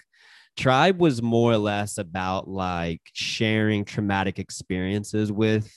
[0.56, 5.70] Tribe was more or less about like sharing traumatic experiences with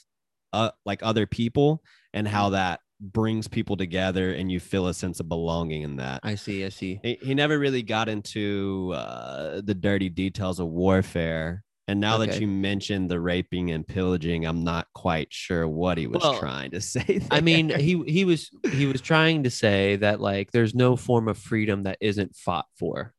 [0.54, 5.20] uh, like other people and how that brings people together and you feel a sense
[5.20, 6.20] of belonging in that.
[6.22, 10.66] i see i see He, he never really got into uh, the dirty details of
[10.68, 11.62] warfare.
[11.88, 16.06] And now that you mentioned the raping and pillaging, I'm not quite sure what he
[16.06, 17.20] was Well, trying to say.
[17.32, 21.26] I mean, he he was he was trying to say that like there's no form
[21.26, 23.12] of freedom that isn't fought for.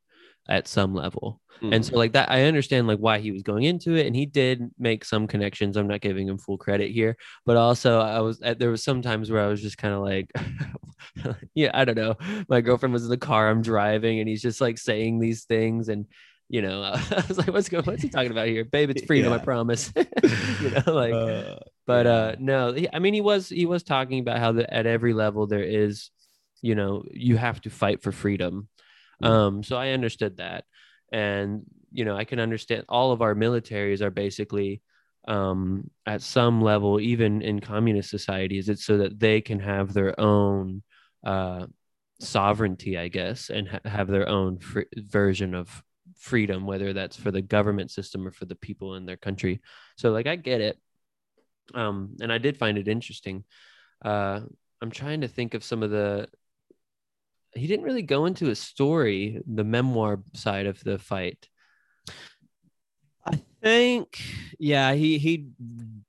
[0.49, 1.41] At some level.
[1.61, 1.75] Mm.
[1.75, 4.25] And so like that I understand like why he was going into it and he
[4.25, 5.77] did make some connections.
[5.77, 9.29] I'm not giving him full credit here, but also I was there was some times
[9.29, 10.31] where I was just kind of like
[11.53, 12.15] yeah, I don't know.
[12.49, 15.89] My girlfriend was in the car I'm driving and he's just like saying these things
[15.89, 16.05] and
[16.49, 18.65] you know, I was like, what's going, what's he talking about here?
[18.65, 19.93] Babe, it's freedom, I promise.
[19.95, 21.55] you know, like Uh,
[21.87, 22.11] but yeah.
[22.11, 25.13] uh no he, i mean he was he was talking about how the, at every
[25.13, 26.11] level there is
[26.61, 28.67] you know you have to fight for freedom.
[29.23, 30.65] Um so i understood that.
[31.11, 34.81] And you know i can understand all of our militaries are basically
[35.27, 40.19] um at some level even in communist societies it's so that they can have their
[40.19, 40.81] own
[41.25, 41.65] uh
[42.19, 45.83] sovereignty i guess and ha- have their own fr- version of
[46.17, 49.59] freedom whether that's for the government system or for the people in their country.
[49.97, 50.77] So like i get it.
[51.73, 53.43] Um and i did find it interesting.
[54.05, 54.41] Uh
[54.81, 56.27] i'm trying to think of some of the
[57.53, 61.47] he didn't really go into a story the memoir side of the fight
[63.23, 64.19] I think,
[64.57, 65.49] yeah, he he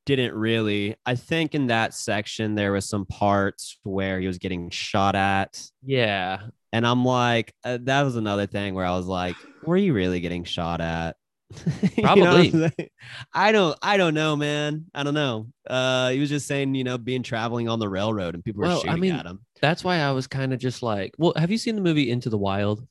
[0.07, 0.97] didn't really.
[1.05, 5.63] I think in that section there was some parts where he was getting shot at,
[5.85, 6.41] yeah
[6.73, 10.21] and I'm like, uh, that was another thing where I was like, were you really
[10.21, 11.17] getting shot at?
[11.97, 12.91] You know Probably.
[13.33, 13.79] I don't.
[13.83, 14.87] I don't know, man.
[14.95, 15.49] I don't know.
[15.69, 18.69] Uh, he was just saying, you know, being traveling on the railroad and people were
[18.69, 19.41] Well, I shooting mean- at him.
[19.61, 22.29] that's why i was kind of just like well have you seen the movie into
[22.29, 22.85] the wild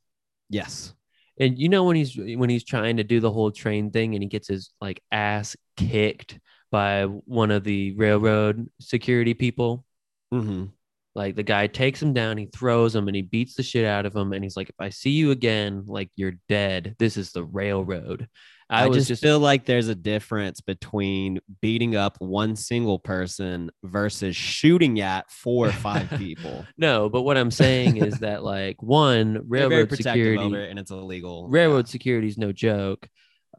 [0.50, 0.94] Yes.
[1.40, 4.24] and you know when he's when he's trying to do the whole train thing and
[4.24, 6.40] he gets his like ass kicked
[6.72, 9.84] by one of the railroad security people
[10.34, 10.66] Mm-hmm.
[11.16, 14.06] Like the guy takes him down he throws him and he beats the shit out
[14.06, 17.32] of him and he's like if i see you again like you're dead this is
[17.32, 18.28] the railroad
[18.70, 23.72] i, I, just, just, feel like there's a difference between beating up one single person
[23.84, 26.66] versus shooting at four or five people.
[26.78, 31.48] no but what i'm saying is that like one railroad security and it's illegal.
[31.50, 33.08] railroad security is no joke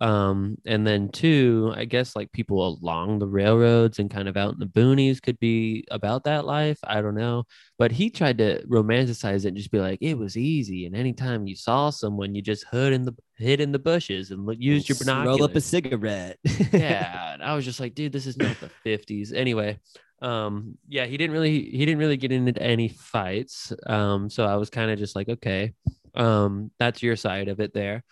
[0.02, 4.52] um and then two i guess like people along the railroads and kind of out
[4.52, 7.44] in the boonies could be about that life i don't know.
[7.78, 11.46] But he tried to romanticize it and just be like it was easy and anytime
[11.46, 14.88] you saw someone you just hid in the hid in the bushes and look, used
[14.88, 16.38] your binoculars Roll up a cigarette.
[16.72, 19.78] yeah and i was just like dude this is not the 50s anyway
[20.20, 24.56] um yeah he didn't really he didn't really get into any fights um so i
[24.56, 25.72] was kind of just like okay.
[26.14, 28.04] Um that's your side of it there.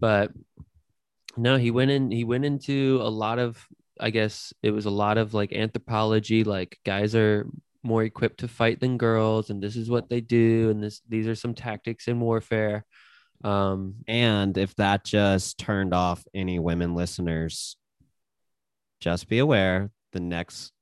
[0.00, 0.32] But
[1.36, 3.66] no he went in he went into a lot of
[4.00, 7.46] i guess it was a lot of like anthropology like guys are
[7.82, 11.26] more equipped to fight than girls and this is what they do and this these
[11.28, 12.84] are some tactics in warfare
[13.44, 17.76] um And if that just turned off any women listeners,
[19.00, 20.72] just be aware the next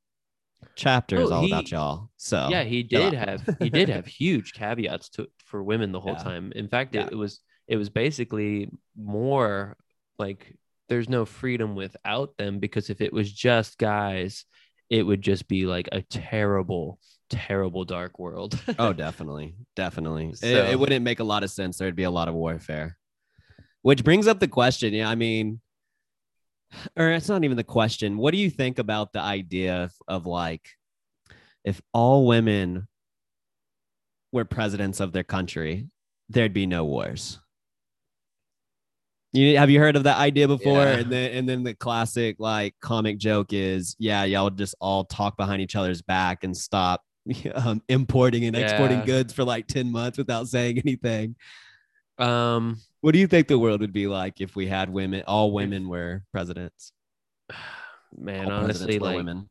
[0.76, 2.10] chapter is Oh, all he- about y'all.
[2.16, 6.12] So yeah he did have he did have huge caveats to for women the whole
[6.16, 6.22] Yeah.
[6.22, 7.06] time in fact Yeah.
[7.06, 9.76] it, it was it was basically more
[10.18, 10.56] like
[10.88, 14.44] there's no freedom without them because if it was just guys
[14.90, 16.98] it would just be like a terrible
[17.30, 20.32] terrible dark world oh, definitely, definitely.
[20.42, 21.78] It- it, wouldn't make a lot of sense.
[21.78, 22.96] There'd be a lot of warfare,
[23.82, 24.92] which brings up the question.
[24.92, 25.60] Yeah, I mean,
[26.96, 28.18] or it's not even the question.
[28.18, 30.68] What do you think about the idea of, of like,
[31.64, 32.86] if all women
[34.32, 35.88] were presidents of their country,
[36.28, 37.40] there'd be no wars.
[39.34, 40.78] You have you heard of that idea before?
[40.78, 40.98] Yeah.
[40.98, 45.36] And then and then the classic like comic joke is, yeah, y'all just all talk
[45.36, 47.02] behind each other's back and stop
[47.54, 51.36] um, importing and exporting goods for like 10 months without saying anything.
[52.18, 55.52] um What do you think the world would be like if we had women, all
[55.52, 56.92] women were presidents?
[58.16, 59.50] man all honestly presidents like women.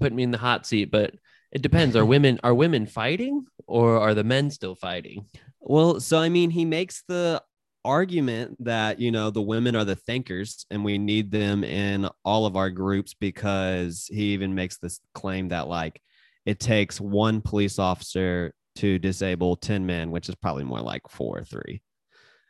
[0.00, 1.14] put me in the hot seat but
[1.52, 5.26] it depends are women are women fighting or are the men still fighting
[5.68, 7.42] Well, so I mean, he makes the
[7.86, 12.44] argument that, you know, the women are the thinkers and we need them in all
[12.44, 16.02] of our groups because he even makes this claim that, like,
[16.44, 21.38] it takes one police officer to disable 10 men, which is probably more like four
[21.38, 21.80] or three.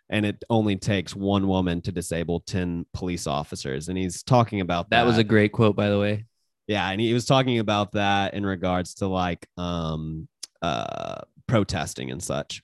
[0.08, 3.88] And it only takes one woman to disable 10 police officers.
[3.88, 5.02] And he's talking about that.
[5.02, 6.26] that was a great quote by the way
[6.66, 10.28] Yeah, and he was talking about that in regards to like um
[10.62, 12.62] uh protesting and such.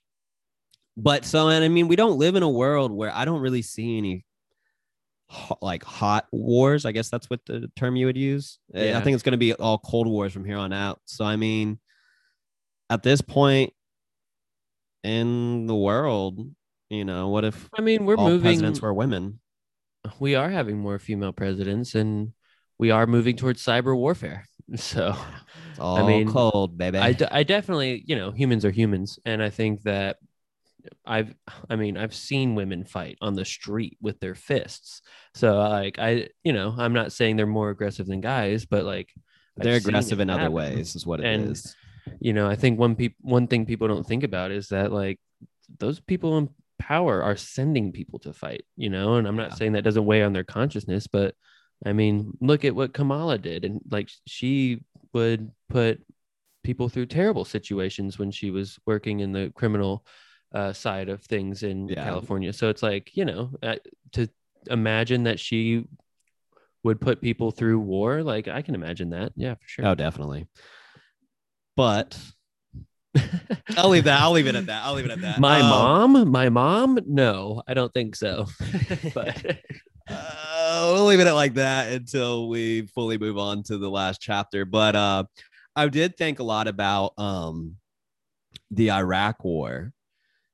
[0.95, 3.61] But so and I mean we don't live in a world where I don't really
[3.61, 4.25] see any
[5.61, 6.85] like hot wars.
[6.85, 8.59] I guess that's what the term you would use.
[8.75, 11.01] Uh, I think it's going to be all cold wars from here on out.
[11.05, 11.79] So I mean
[12.89, 13.73] at this point
[15.03, 16.39] in the world,
[16.89, 19.39] you know, what if i mean we're moving presidents were women?
[20.19, 22.33] we are having more female presidents and
[22.77, 25.15] we are moving towards cyber warfare so
[25.71, 26.97] It's all mean, cold, baby.
[26.97, 30.17] I, d- I definitely you know humans are humans and i think that
[31.05, 31.33] I've
[31.69, 35.01] I mean I've seen women fight on the street with their fists.
[35.33, 39.13] So like I you know I'm not saying they're more aggressive than guys, but like
[39.57, 41.65] They're seen aggressive in other ways, is what it is.
[41.65, 41.75] And-
[42.19, 45.19] You know I think one peop one thing people don't think about is that like
[45.79, 48.65] those people in power are sending people to fight.
[48.75, 49.55] You know, and I'm not Yeah.
[49.55, 51.33] saying that doesn't weigh on their consciousness, but
[51.85, 56.03] I mean look at what Kamala did, and like she would put
[56.63, 60.05] people through terrible situations when she was working in the criminal
[60.53, 62.03] uh, side of things in Yeah.
[62.03, 62.53] California.
[62.53, 63.75] So it's like, you know, uh,
[64.13, 64.29] to
[64.69, 65.85] imagine that she
[66.83, 69.31] would put people through war, like I can imagine that.
[69.35, 69.85] Yeah, for sure.
[69.87, 70.47] Oh, definitely.
[71.75, 72.17] But
[73.77, 74.21] I'll leave that.
[74.21, 74.83] I'll leave it at that.
[74.83, 75.39] I'll leave it at that.
[75.39, 78.47] my Um, mom, my mom, no, I don't think so.
[79.13, 79.57] but
[80.09, 84.19] uh, we'll leave it at like that until we fully move on to the last
[84.21, 84.65] chapter.
[84.65, 85.23] But uh,
[85.75, 87.77] I did think a lot about um,
[88.71, 89.93] the Iraq War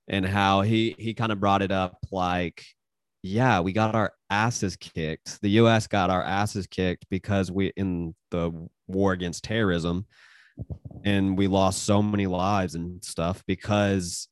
[0.09, 2.65] and how he he kind of brought it up like,
[3.23, 5.41] yeah, we got our asses kicked.
[5.41, 5.87] The U.S.
[5.87, 8.51] got our asses kicked because we in the
[8.87, 10.05] war against terrorism,
[11.03, 14.27] and we lost so many lives and stuff because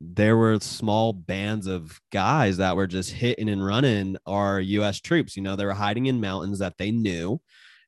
[0.00, 5.36] there were small bands of guys that were just hitting and running our US troops.
[5.36, 7.40] You know, they were hiding in mountains that they knew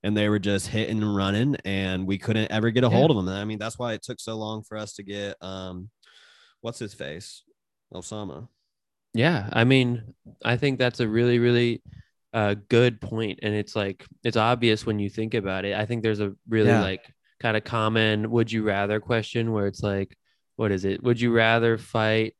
[0.03, 2.91] and they were just hitting and running and we couldn't ever get a Yeah.
[2.91, 3.29] hold of them.
[3.29, 5.91] And I mean, that's why it took so long for us to get um
[6.65, 7.43] what's his face?
[7.93, 8.49] Osama.
[9.13, 11.83] yeah, I mean, I think that's a really, really
[12.33, 15.75] uh, good point, and it's like it's obvious when you think about it.
[15.77, 16.81] I think there's a really Yeah.
[16.83, 17.05] like
[17.41, 20.17] kind of common "would you rather" question where it's like,
[20.57, 21.03] what is it?
[21.05, 22.35] Would you rather fight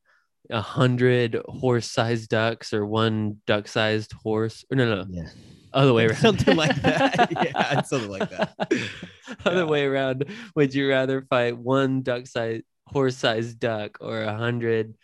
[0.51, 4.65] a hundred horse-sized ducks or one duck-sized horse?
[4.71, 5.29] Or no, no, Yeah.
[5.73, 6.17] other way around.
[6.17, 7.31] Something like that.
[7.45, 8.55] Yeah, something like that.
[9.45, 9.65] other Yeah.
[9.75, 10.25] way around.
[10.57, 14.95] Would you rather fight one duck-sized horse-sized duck or a hundred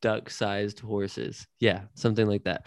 [0.00, 1.46] duck-sized horses?
[1.60, 2.66] Yeah, something like that.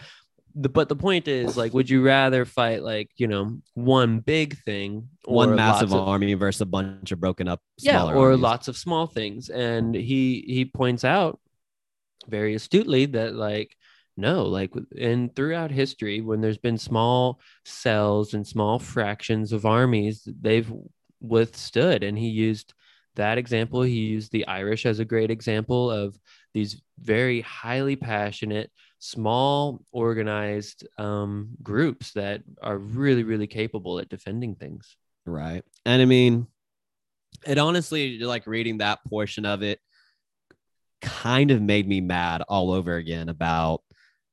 [0.56, 4.56] The, but the point is, like, would you rather fight like you know one big
[4.62, 8.40] thing or One massive of- army versus a bunch of broken up yeah, or armies.
[8.40, 9.48] lots of small things?
[9.50, 11.40] And he he points out
[12.28, 13.74] very astutely that like
[14.16, 20.22] no, like and throughout history, when there's been small cells and small fractions of armies,
[20.40, 20.72] they've
[21.20, 22.04] withstood.
[22.04, 22.74] And he used
[23.16, 23.82] that example.
[23.82, 26.18] He used the Irish as a great example of
[26.52, 34.54] these very highly passionate, small, organized um, groups that are really, really capable at defending
[34.54, 34.96] things.
[35.26, 35.64] Right.
[35.84, 36.46] And I mean,
[37.46, 39.80] it honestly, like reading that portion of it
[41.00, 43.82] kind of made me mad all over again about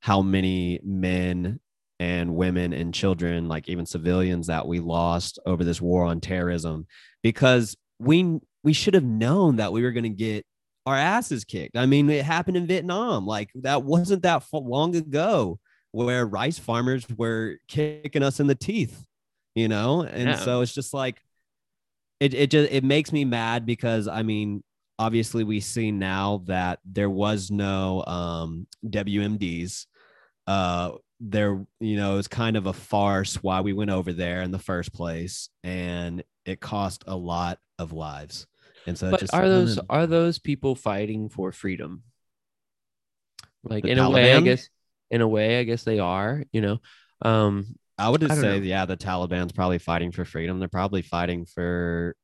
[0.00, 1.60] how many men
[2.00, 6.86] and women and children, like even civilians, that we lost over this war on terrorism
[7.22, 10.46] because we we should have known that we were going to get
[10.86, 11.76] our asses kicked.
[11.76, 13.26] I mean, it happened in Vietnam.
[13.26, 15.58] Like that wasn't that long ago
[15.92, 19.04] where rice farmers were kicking us in the teeth,
[19.54, 20.02] you know?
[20.02, 20.36] And Yeah.
[20.36, 21.20] so it's just like
[22.20, 24.62] it it just it makes me mad because I mean,
[24.98, 29.86] obviously we see now that there was no um WMDs.
[30.46, 30.92] Uh
[31.24, 34.58] there, you know, it's kind of a farce why we went over there in the
[34.58, 38.46] first place, and it cost a lot of lives.
[38.86, 42.02] And so But are those are those people fighting for freedom?
[43.64, 44.68] Like The in a way, I guess.
[45.10, 46.42] In a way, I guess they are.
[46.52, 46.78] You know,
[47.22, 47.66] um,
[47.98, 48.64] I would I say, know.
[48.64, 50.58] yeah, the Taliban's probably fighting for freedom.
[50.58, 52.16] They're probably fighting for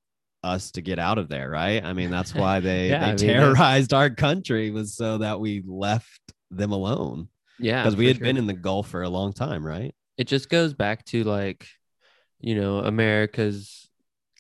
[0.43, 1.85] us to get out of there, right?
[1.85, 5.19] I mean, that's why they, Yeah, they I mean, that's- terrorized our country was so
[5.19, 9.09] that we left them alone yeah, because we had been in the Gulf for a
[9.09, 9.95] long time, right?
[10.17, 11.67] It just goes back to like,
[12.41, 13.88] you know, America's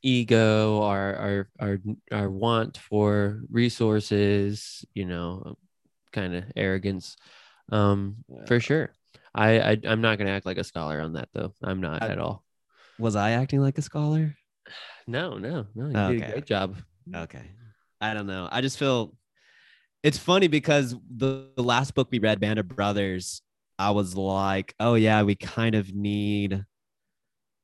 [0.02, 1.78] ego, our our our
[2.12, 4.84] our want for resources.
[4.94, 5.56] You know,
[6.12, 7.16] kind of arrogance.
[7.70, 8.92] Um, for sure.
[9.34, 11.52] I, I I'm not gonna act like a scholar on that though.
[11.62, 12.44] I'm not I- at all.
[12.98, 14.34] Was I acting like a scholar?
[15.06, 15.86] No, no, no.
[15.86, 16.28] You did Okay.
[16.28, 16.76] a great job.
[17.14, 17.44] Okay.
[18.00, 18.48] I don't know.
[18.50, 19.14] I just feel
[20.02, 23.40] it's funny because the, the last book we read, Band of Brothers,
[23.78, 26.64] I was like, oh yeah, we kind of need,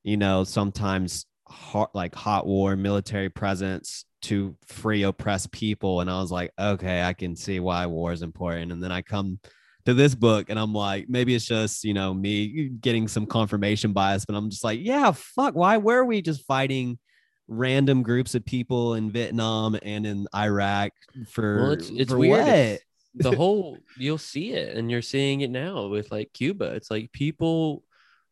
[0.02, 6.00] you know, sometimes hot like hot war, military presence to free oppressed people.
[6.00, 8.72] And I was like, okay, I can see why war is important.
[8.72, 9.38] And then I come
[9.84, 13.92] to this book and I'm like, maybe it's just, you know, me getting some confirmation
[13.92, 16.98] bias, but I'm just like, yeah, fuck, why were we just fighting
[17.48, 20.92] random groups of people in Vietnam and in Iraq
[21.28, 22.40] for Well, it's it's for weird.
[22.40, 22.48] what?
[22.48, 22.80] It's-
[23.16, 26.72] the whole you'll see it, and you're seeing it now with like Cuba.
[26.74, 27.83] It's like people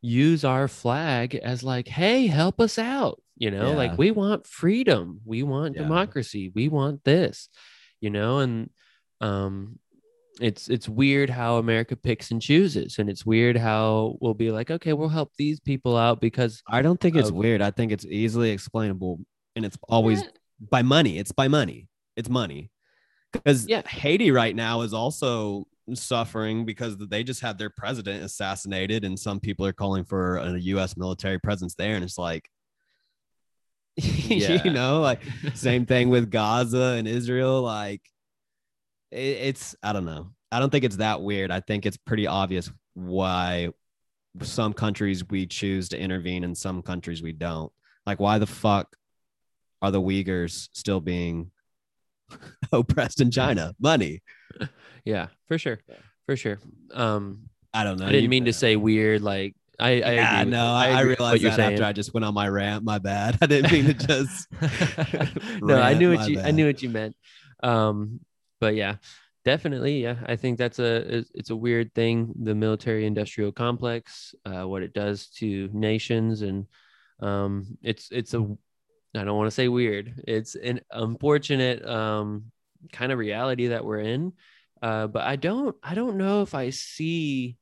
[0.03, 3.23] use our flag as like, hey, help us out.
[3.37, 3.77] You know, Yeah.
[3.77, 5.83] like we want freedom, we want Yeah.
[5.83, 7.49] democracy, we want this.
[8.01, 8.69] You know, and
[9.21, 9.79] um,
[10.41, 14.71] it's it's weird how America picks and chooses, and it's weird how we'll be like,
[14.73, 17.63] okay, we'll help these people out because I don't think it's of- weird.
[17.63, 19.21] I think it's easily explainable,
[19.55, 20.29] and it's always Yeah.
[20.71, 21.19] by money.
[21.19, 21.87] It's by money.
[22.17, 22.71] It's money.
[23.33, 23.83] Because Yeah.
[23.87, 29.41] Haiti right now is also suffering because they just had their president assassinated, and some
[29.41, 30.97] people are calling for a U.S.
[30.97, 32.49] military presence there, and it's like,
[33.97, 34.63] Yeah.
[34.65, 35.21] you know, like
[35.55, 37.63] same thing with Gaza and Israel.
[37.63, 38.03] Like,
[39.11, 40.31] it, it's I don't know.
[40.51, 41.51] I don't think it's that weird.
[41.51, 43.71] I think it's pretty obvious why
[44.43, 47.73] some countries we choose to intervene and some countries we don't.
[48.07, 48.97] Like, why the fuck
[49.81, 51.51] are the Uyghurs still being
[52.73, 53.75] oppressed in China?
[53.81, 54.23] Money.
[55.05, 55.79] yeah, for sure,
[56.27, 56.59] for sure.
[56.93, 58.07] Um, I don't know.
[58.07, 59.23] I didn't You- mean to say weird.
[59.23, 61.73] Like I, I yeah, no, I, I realized that saying.
[61.75, 62.85] after I just went on my rant.
[62.85, 63.39] My bad.
[63.43, 64.49] I didn't mean to just.
[65.63, 67.17] no, I knew what you I knew what you meant.
[67.63, 68.21] Um,
[68.61, 68.97] but yeah,
[69.45, 70.17] definitely, yeah.
[70.27, 72.33] I think that's a it's- it's a weird thing.
[72.43, 76.67] The military industrial complex, uh, what it does to nations, and
[77.21, 78.47] um, it's it's a
[79.15, 80.23] I don't want to say weird.
[80.27, 82.51] It's an unfortunate um
[82.93, 84.33] kind of reality that we're in.
[84.81, 87.57] Uh, but I don't I don't know if I see.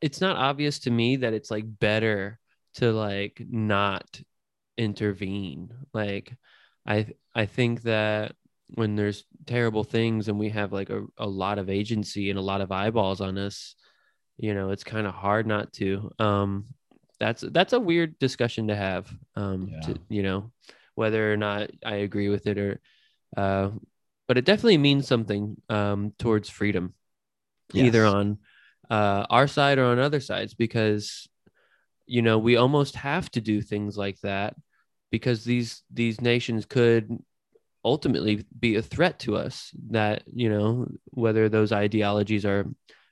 [0.00, 2.38] It's not obvious to me that it's like better
[2.74, 4.20] to like not
[4.76, 6.36] intervene like
[6.86, 8.34] i i think that
[8.74, 12.42] when there's terrible things and we have like a, a lot of agency and a
[12.42, 13.76] lot of eyeballs on us
[14.36, 16.64] you know it's kind of hard not to um
[17.18, 19.80] that's that's a weird discussion to have um Yeah.
[19.80, 20.50] to you know
[20.94, 22.80] whether or not i agree with it or
[23.36, 23.70] uh
[24.26, 26.94] but it definitely means something um towards freedom
[27.74, 28.38] either on
[28.90, 31.26] uh, our side or on other sides because
[32.06, 34.54] you know we almost have to do things like that
[35.10, 37.18] because these these nations could
[37.84, 42.66] ultimately be a threat to us that you know whether those ideologies are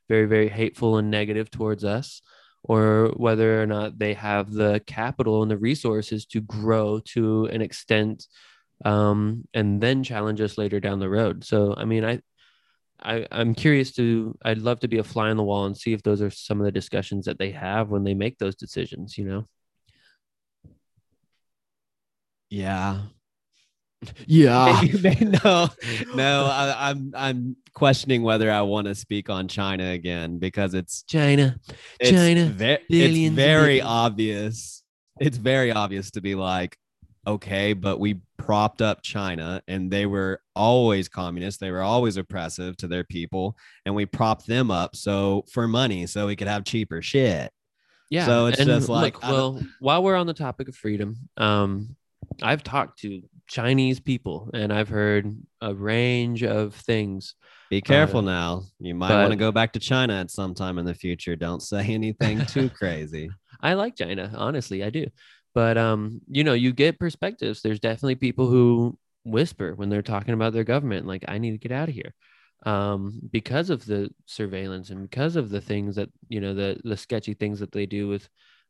[0.08, 2.20] very very hateful and negative towards us
[2.64, 7.60] or whether or not they have the capital and the resources to grow to an
[7.60, 8.26] extent
[8.84, 12.20] um, and then challenge us later down the road so i mean i
[13.04, 15.92] I, I'm curious to, I'd love to be a fly on the wall and see
[15.92, 19.18] if those are some of the discussions that they have when they make those decisions,
[19.18, 19.48] you know?
[22.48, 23.02] Yeah.
[24.26, 24.82] Yeah.
[25.44, 25.68] no,
[26.14, 26.44] no.
[26.46, 31.58] I, I'm I'm questioning whether I want to speak on China again because it's China.
[32.00, 34.82] it's China, ve- it's very obvious.
[35.20, 36.76] It's very obvious to be like,
[37.26, 41.60] okay, but we propped up China and they were always communist.
[41.60, 46.06] They were always oppressive to their people, and we propped them up so for money,
[46.06, 47.52] so we could have cheaper shit.
[48.10, 48.26] Yeah.
[48.26, 51.96] So it's and just like, look, well, while we're on the topic of freedom, um,
[52.42, 53.22] I've talked to
[53.52, 57.34] Chinese people and I've heard a range of things.
[57.68, 58.62] Be careful Uh, now.
[58.80, 61.36] You might want to go back to China at some time in the future.
[61.36, 63.30] Don't say anything too crazy.
[63.60, 65.06] I like China, honestly, I do.
[65.54, 67.60] But um, you know, you get perspectives.
[67.60, 71.58] There's definitely people who whisper when they're talking about their government, like, I need to
[71.58, 72.14] get out of here.
[72.64, 76.96] Um, because of the surveillance and because of the things that, you know, the the
[76.96, 78.28] sketchy things that they do with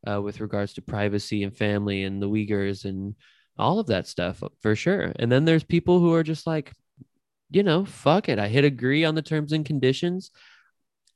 [0.09, 3.15] uh with regards to privacy and family and the Uyghurs and
[3.59, 5.13] all of that stuff for sure.
[5.17, 6.73] And then there's people who are just like,
[7.51, 8.39] you know, fuck it.
[8.39, 10.31] I hit agree on the terms and conditions.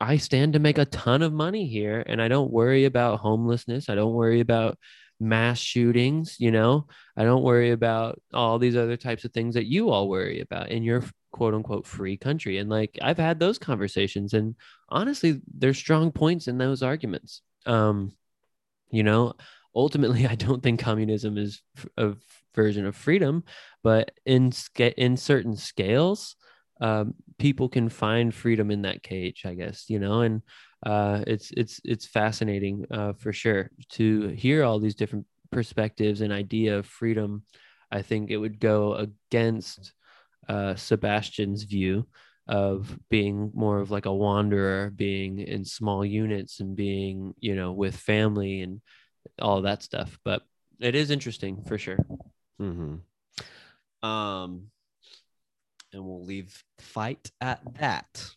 [0.00, 3.88] I stand to make a ton of money here and I don't worry about homelessness.
[3.88, 4.78] I don't worry about
[5.18, 6.86] mass shootings, you know.
[7.16, 10.70] I don't worry about all these other types of things that you all worry about
[10.70, 12.58] in your quote unquote free country.
[12.58, 14.54] And like I've had those conversations and
[14.90, 17.40] honestly there's strong points in those arguments.
[17.64, 18.12] Um
[18.90, 19.34] you know,
[19.76, 21.62] ultimately I don't think communism is
[21.96, 22.14] a
[22.54, 23.44] version of freedom,
[23.84, 26.36] but in in certain scales
[26.80, 30.42] um, people can find freedom in that cage, I guess, you know, and
[30.84, 36.32] uh, it's it's it's fascinating uh, for sure to hear all these different perspectives and
[36.32, 37.44] idea of freedom.
[37.90, 39.92] I think it would go against
[40.48, 42.06] uh, Sebastian's view
[42.48, 47.72] of being more of like a wanderer, being in small units and being, you know,
[47.72, 48.80] with family and
[49.40, 50.18] all that stuff.
[50.24, 50.42] But
[50.80, 51.98] it is interesting for sure.
[52.58, 52.96] hmm
[54.02, 54.70] Um,
[55.92, 58.30] and we'll leave fight at that.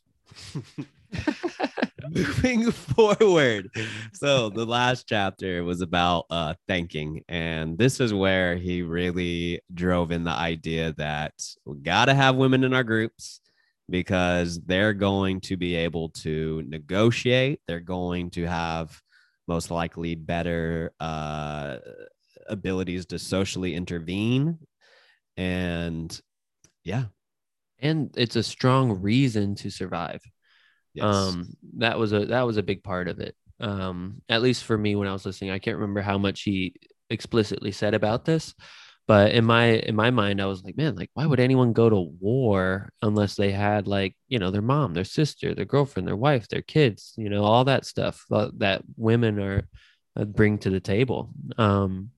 [2.11, 3.69] Moving forward.
[4.13, 7.23] So the last chapter was about uh thanking.
[7.27, 11.33] And this is where he really drove in the idea that
[11.65, 13.41] we gotta have women in our groups
[13.89, 17.59] because they're going to be able to negotiate.
[17.67, 19.01] They're going to have
[19.49, 21.77] most likely better uh
[22.47, 24.57] abilities to socially intervene.
[25.35, 26.19] And
[26.83, 27.05] yeah,
[27.79, 30.21] and it's a strong reason to survive.
[30.93, 31.05] Yes.
[31.05, 33.35] Um, that was a that was a big part of it.
[33.59, 36.75] Um, at least for me when I was listening, I can't remember how much he
[37.09, 38.53] explicitly said about this,
[39.09, 41.89] but in my in my mind, I was like, man, like why would anyone go
[41.89, 46.15] to war unless they had like you know their mom, their sister, their girlfriend, their
[46.27, 49.61] wife, their kids, you know, all that stuff that women are
[50.15, 51.31] uh, bring to the table.
[51.57, 52.11] Um,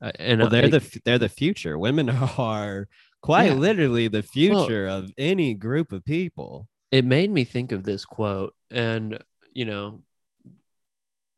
[0.00, 1.74] uh, and well, they're I- the they're the future.
[1.78, 2.08] Women
[2.38, 2.86] are
[3.22, 3.66] quite Yeah.
[3.66, 6.68] literally the future of any group of people.
[6.92, 9.18] it made me think of this quote and
[9.52, 10.02] you know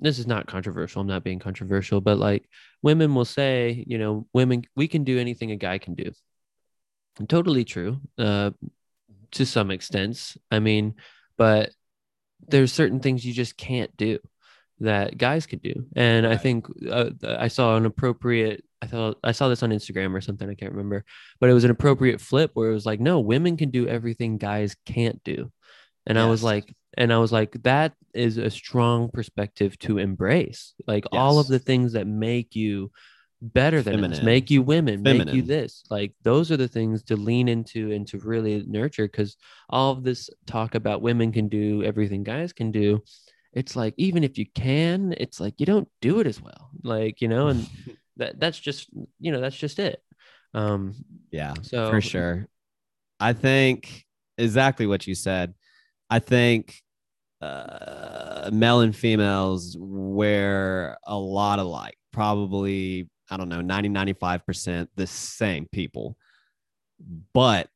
[0.03, 2.49] this is not controversial i'm not being controversial but like
[2.83, 6.11] women will say you know women we can do anything a guy can do.
[7.19, 8.51] And totally true uh
[9.33, 10.95] to some extents i mean
[11.37, 11.71] but
[12.49, 14.19] there's certain things you just can't do
[14.81, 15.87] that guys could do.
[15.95, 20.15] And i think uh, i saw an appropriate i thought i saw this on instagram
[20.15, 21.05] or something i can't remember
[21.39, 24.39] but it was an appropriate flip where it was like no women can do everything
[24.39, 25.53] guys can't do
[26.07, 30.75] and i was like and i was like that is a strong perspective to embrace.
[30.87, 32.91] Like all of the things that make you
[33.41, 35.83] better than us make you women make you this.
[35.91, 39.37] Like those are the things to lean into and to really nurture because
[39.69, 43.03] all of this talk about women can do everything guys can do.
[43.53, 46.71] It's like even if you can it's like you don't do it as well.
[46.83, 47.69] Like you know and
[48.17, 50.03] that that's just you know that's just it.
[50.55, 50.95] Um
[51.31, 52.47] Yeah, so for sure.
[53.19, 54.05] I think
[54.39, 55.55] exactly what you said.
[56.13, 56.83] I think
[57.41, 65.07] uh, male and females wear a lot alike, probably, I don't know, 90, 95% the
[65.07, 66.19] same people.
[67.33, 67.71] But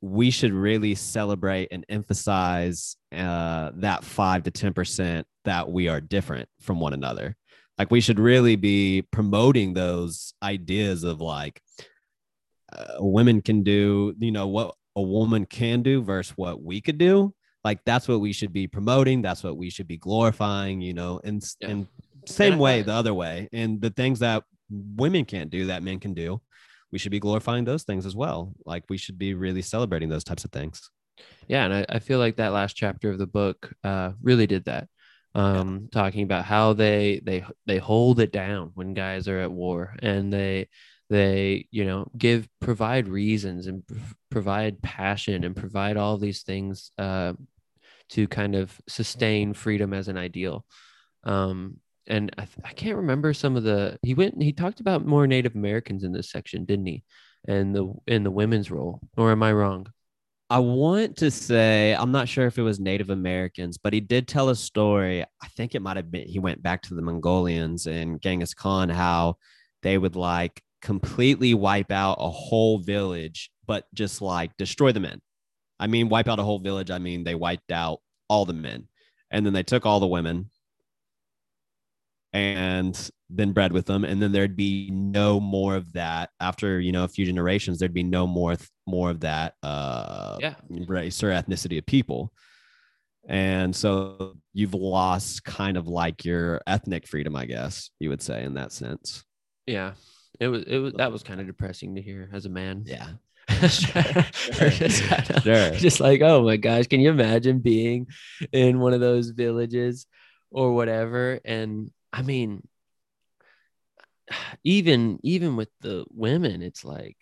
[0.00, 6.48] we should really celebrate and emphasize uh, that five to 10% that we are different
[6.60, 7.36] from one another.
[7.78, 11.62] Like we should really be promoting those ideas of like,
[12.72, 16.98] uh, women can do, you know, what a woman can do versus what we could
[16.98, 17.32] do.
[17.68, 19.18] Like that's what we should be promoting.
[19.22, 21.70] That's what we should be glorifying, you know, and Yeah.
[21.70, 21.86] and
[22.40, 23.34] same I- way the other way.
[23.52, 24.44] And the things that
[25.04, 26.28] women can't do that men can do,
[26.92, 28.38] we should be glorifying those things as well.
[28.72, 30.76] Like we should be really celebrating those types of things.
[31.48, 33.58] yeah and I, I feel like that last chapter of the book
[33.90, 34.84] uh really did that
[35.42, 37.38] um talking about how they they
[37.68, 39.80] they hold it down when guys are at war
[40.12, 40.56] and they
[41.14, 46.90] they you know give provide reasons and pr- provide passion and provide all these things
[47.06, 47.32] uh
[48.10, 50.64] to kind of sustain freedom as an ideal
[51.24, 51.76] um
[52.08, 55.54] and I, I can't remember some of the he went he talked about more native
[55.54, 57.04] americans in this section didn't he
[57.48, 59.86] and the in the women's role or am i wrong
[60.48, 64.28] I want to say, I'm not sure if it was Native Americans, but he did
[64.28, 65.24] tell a story.
[65.24, 68.88] I think it might have been, he went back to the Mongolians and Genghis Khan,
[68.88, 69.38] how
[69.82, 75.20] they would like completely wipe out a whole village, but just like destroy the men.
[75.78, 76.90] I mean, wipe out a whole village.
[76.90, 78.88] I mean, they wiped out all the men.
[79.30, 80.50] And then they took all the women
[82.32, 84.04] and then bred with them.
[84.04, 86.30] And then there'd be no more of that.
[86.40, 88.56] After you know a few generations there'd be no more
[88.86, 90.54] more of that uh yeah.
[90.68, 92.32] race or ethnicity of people.
[93.28, 98.44] And so you've lost kind of like your ethnic freedom i guess you would say
[98.44, 99.24] in that sense.
[99.66, 99.94] Yeah,
[100.38, 102.84] it was it was that was kind of depressing to hear as a man.
[102.86, 103.08] yeah
[103.68, 105.02] Sure, just,
[105.42, 105.70] Sure.
[105.78, 108.06] just like oh my gosh, can you imagine being
[108.52, 110.06] in one of those villages
[110.50, 111.40] or whatever?
[111.44, 112.62] And I mean,
[114.64, 117.16] even even with the women, it's like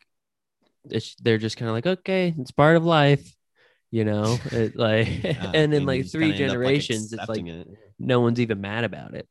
[0.90, 3.34] it's they're just kind of like okay, it's part of life,
[3.90, 4.42] you know.
[4.52, 7.68] It like Yeah, and in like three kinda end up, generations, it's like it.
[7.98, 9.28] no one's even mad about it.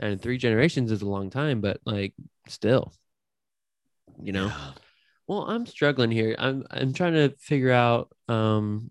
[0.00, 2.14] And three generations is a long time, but like
[2.48, 2.94] still,
[4.22, 4.48] you know.
[4.48, 4.72] Yeah.
[5.26, 6.34] Well, I'm struggling here.
[6.38, 8.14] I'm I'm trying to figure out.
[8.28, 8.90] Um,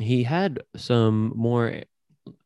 [0.00, 1.82] he had some more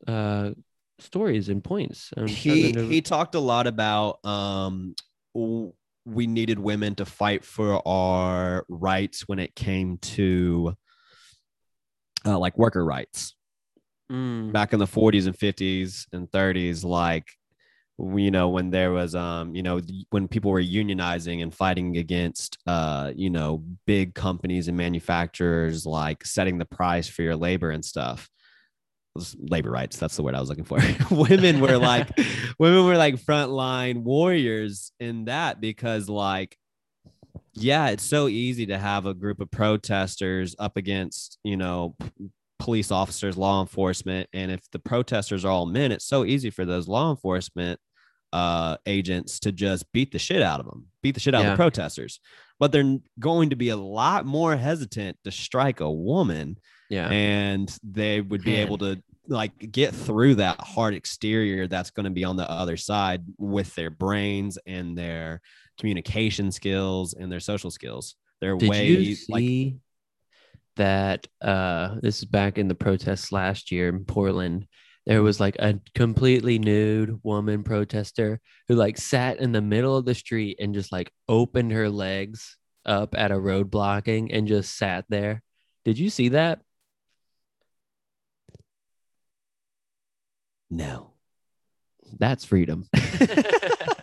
[0.07, 0.51] uh
[0.99, 2.11] stories and points.
[2.17, 4.95] I'm he to- he talked a lot about um
[6.05, 10.75] we needed women to fight for our rights when it came to
[12.27, 13.35] uh, like worker rights
[14.11, 17.38] Mm, back in the 40s and 50s and 30s like
[17.99, 19.81] you know when there was um you know
[20.11, 26.25] when people were unionizing and fighting against uh you know big companies and manufacturers like
[26.25, 28.29] setting the price for your labor and stuff.
[29.37, 30.79] Labor rights that's the word i was looking for.
[31.11, 32.09] Women were like
[32.61, 36.57] women were like frontline warriors in that because like
[37.55, 42.31] yeah it's so easy to have a group of protesters up against you know p-
[42.61, 46.65] police officers law enforcement and if the protesters are all men it's so easy for
[46.65, 47.81] those law enforcement
[48.33, 51.53] uh, agents to just beat the shit out of them, beat the shit out Yeah.
[51.53, 52.21] of the protesters.
[52.59, 56.59] But they're going to be a lot more hesitant to strike a woman,
[56.91, 57.09] Yeah.
[57.09, 58.67] and they would be Man.
[58.67, 62.77] able to like get through that hard exterior that's going to be on the other
[62.79, 65.41] side with their brains and their
[65.79, 68.17] communication skills and their social skills.
[68.41, 69.77] They're Did way you like see
[70.77, 71.27] that?
[71.41, 74.67] Uh, this is back in the protests last year in Portland.
[75.09, 80.05] There was like a completely nude woman protester who like sat in the middle of
[80.05, 84.77] the street and just like opened her legs up at a road blocking and just
[84.77, 85.43] sat there.
[85.87, 86.61] Did you see that?
[90.71, 91.13] no.
[92.19, 92.87] That's freedom.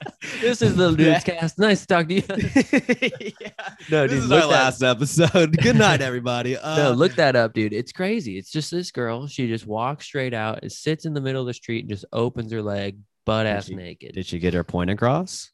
[0.45, 1.57] this is the newscast.
[1.57, 2.23] Nice to talk to you.
[3.41, 3.49] yeah.
[3.89, 5.57] No, this dude, is look our that- last episode.
[5.61, 6.55] Good night, everybody.
[6.57, 7.73] Uh, no, look that up, dude.
[7.73, 8.37] It's crazy.
[8.37, 9.27] It's just this girl.
[9.27, 12.05] She just walks straight out, it sits in the middle of the street, and just
[12.13, 14.13] opens her leg, butt ass she- naked.
[14.13, 15.51] Did she get her point across?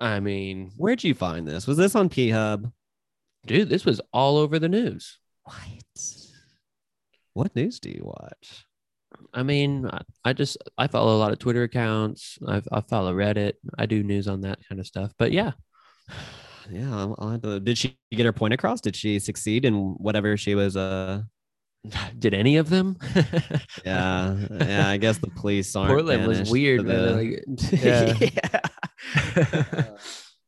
[0.00, 1.66] I mean, Where'd you find this?
[1.66, 2.70] Was this on P Hub?
[3.46, 5.18] dude, this was all over the news.
[5.44, 5.56] What?
[7.32, 8.66] What news do you watch?
[9.34, 9.88] I mean,
[10.24, 12.38] I, just I follow a lot of Twitter accounts.
[12.46, 13.54] I, I follow Reddit.
[13.78, 15.12] I do news on that kind of stuff.
[15.18, 15.52] But yeah,
[16.70, 18.80] Yeah, I'll, I'll have to- did she get her point across?
[18.82, 20.76] Did she succeed in whatever she was?
[20.76, 21.22] Uh,
[22.18, 22.98] did any of them?
[23.84, 24.88] yeah, yeah.
[24.88, 25.90] I guess the police aren't.
[25.90, 26.84] Portland was weird.
[26.86, 27.44] the- Like,
[27.82, 28.14] yeah.
[28.20, 29.84] Yeah.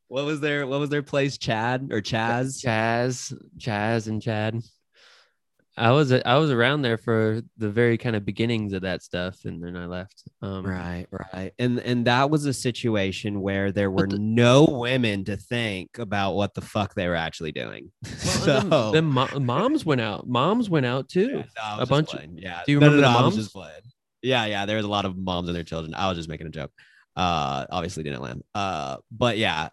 [0.07, 1.37] what was their What was their place?
[1.37, 2.63] Chad or Chaz?
[2.63, 4.59] Chaz, Chaz, and Chad.
[5.77, 9.45] I was I was around there for the very kind of beginnings of that stuff,
[9.45, 10.23] and then I left.
[10.41, 11.53] Um, Right, right.
[11.59, 16.33] And and that was a situation where there were the- no women to think about
[16.33, 17.91] what the fuck they were actually doing.
[18.45, 20.27] Well, then, then mo- moms went out.
[20.27, 21.43] Moms went out too.
[21.57, 22.37] Yeah, no, a bunch of- playing.
[22.37, 22.61] yeah.
[22.65, 23.35] Do you No, remember the no, was moms?
[23.37, 23.81] just playing.
[24.21, 24.65] Yeah, yeah.
[24.65, 25.93] There was a lot of moms and their children.
[25.95, 26.71] I was just making a joke.
[27.15, 28.43] Uh, obviously didn't land.
[28.53, 29.69] Uh, but yeah,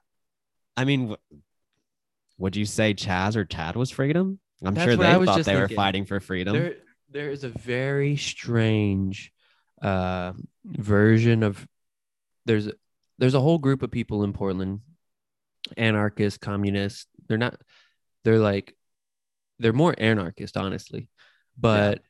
[0.76, 1.16] I mean,
[2.38, 4.38] would you say Chaz or Chad was freedom?
[4.64, 6.54] I'm That's sure they thought they were fighting for freedom.
[6.54, 6.74] There,
[7.10, 9.32] there is a very strange
[9.80, 10.32] uh,
[10.64, 11.66] version of
[12.44, 12.72] there's a,
[13.18, 14.80] there's a whole group of people in Portland,
[15.76, 17.06] anarchists, communists.
[17.28, 17.60] They're not.
[18.24, 18.74] They're like,
[19.58, 21.08] they're more anarchist, honestly,
[21.56, 22.00] but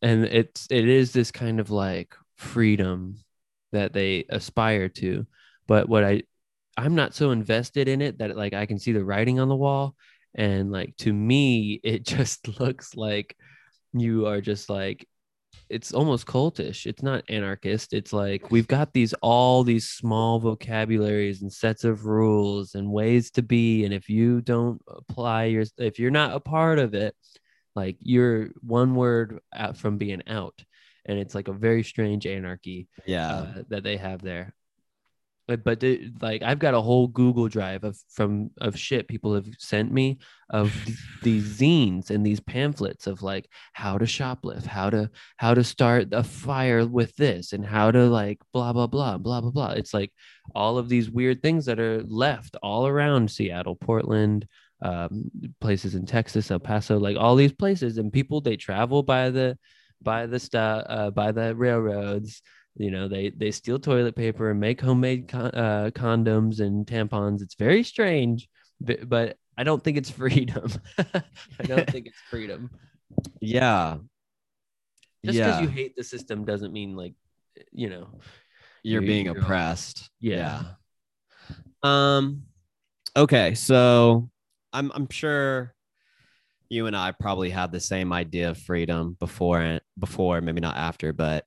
[0.00, 3.18] and it's it is this kind of like freedom
[3.72, 5.26] that they aspire to.
[5.66, 6.22] But what I
[6.76, 9.56] I'm not so invested in it that like I can see the writing on the
[9.56, 9.94] wall
[10.34, 13.36] and like to me it just looks like
[13.92, 15.06] you are just like
[15.70, 21.42] it's almost cultish it's not anarchist it's like we've got these all these small vocabularies
[21.42, 25.98] and sets of rules and ways to be and if you don't apply your if
[25.98, 27.14] you're not a part of it
[27.74, 30.54] like you're one word out from being out
[31.08, 33.30] and it's like a very strange anarchy yeah.
[33.30, 34.54] uh, that they have there.
[35.48, 35.82] But,
[36.20, 40.18] like I've got a whole Google Drive of from of shit people have sent me
[40.50, 40.74] of
[41.22, 46.08] these zines and these pamphlets of like how to shoplift, how to how to start
[46.12, 49.70] a fire with this, and how to like blah blah blah blah blah blah.
[49.70, 50.12] It's like
[50.54, 54.46] all of these weird things that are left all around Seattle, Portland,
[54.82, 55.30] um,
[55.62, 59.58] places in Texas, El Paso, like all these places, and people they travel by the
[60.02, 62.42] by the stuff uh, by the railroads
[62.78, 67.42] you know they they steal toilet paper and make homemade con- uh, condoms and tampons
[67.42, 68.48] it's very strange
[68.80, 72.70] but, but i don't think it's freedom i don't think it's freedom
[73.40, 73.96] yeah.
[75.24, 75.60] just because yeah.
[75.60, 77.14] you hate the system doesn't mean like
[77.72, 78.08] you know
[78.82, 80.10] you're you're- being you're- oppressed.
[80.20, 80.62] Yeah.
[81.82, 82.44] Um
[83.16, 84.30] okay, so
[84.72, 85.74] I'm I'm sure
[86.68, 90.76] you and I probably had the same idea of freedom before and before, maybe not
[90.76, 91.44] after, but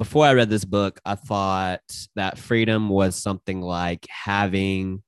[0.00, 1.82] before I read this book, I thought
[2.16, 5.02] that freedom was something like having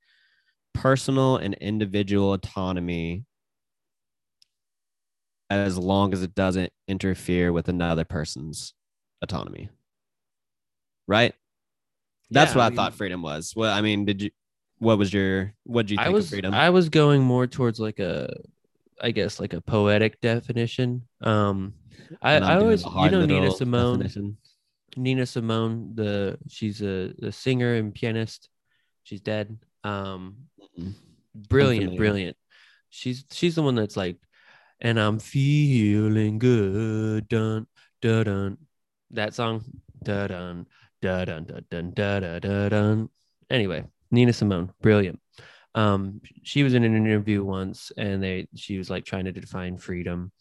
[0.75, 3.25] personal and individual autonomy
[5.49, 8.75] as long as it doesn't interfere with another person's
[9.23, 9.71] autonomy.
[11.09, 11.35] Right?
[12.31, 13.55] That's Yeah, what I I, mean- thought freedom was.
[13.57, 14.31] Well, I mean, did you
[14.79, 16.53] what was your what did you think i was of freedom?
[16.53, 18.29] i was going more towards like a
[19.01, 21.73] i guess like a poetic definition um
[22.21, 24.37] i, I always you don't need a simone definition.
[24.97, 28.49] Nina Simone, the she's a, a singer and pianist.
[29.03, 29.59] She's dead.
[29.85, 30.37] Um,
[30.79, 30.91] mm-hmm.
[31.35, 32.37] brilliant, brilliant.
[32.91, 34.17] She's she's the one that's like,
[34.81, 37.29] and I'm feeling good.
[37.29, 37.67] Dun
[38.01, 38.59] dun dun.
[39.11, 39.65] That song.
[40.03, 40.67] Dun dun
[41.01, 43.09] dun dun dun dun dun dun.
[43.51, 45.21] Anyway, Nina Simone, brilliant.
[45.75, 49.79] Um, she was in an interview once, and they she was like trying to define
[49.79, 50.33] freedom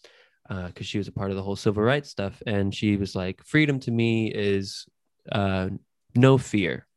[0.67, 3.41] because she was a part of the whole civil rights stuff and she was like
[3.45, 4.85] freedom to me is
[5.31, 5.69] uh
[6.15, 6.87] no fear.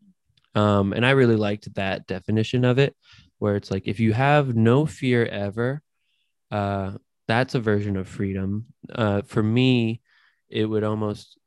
[0.54, 2.94] Um, and I really liked that definition of it,
[3.38, 5.82] where it's like if you have no fear ever,
[6.50, 6.92] uh,
[7.26, 8.66] that's a version of freedom.
[8.92, 10.00] Uh, for me,
[10.48, 11.38] it would almost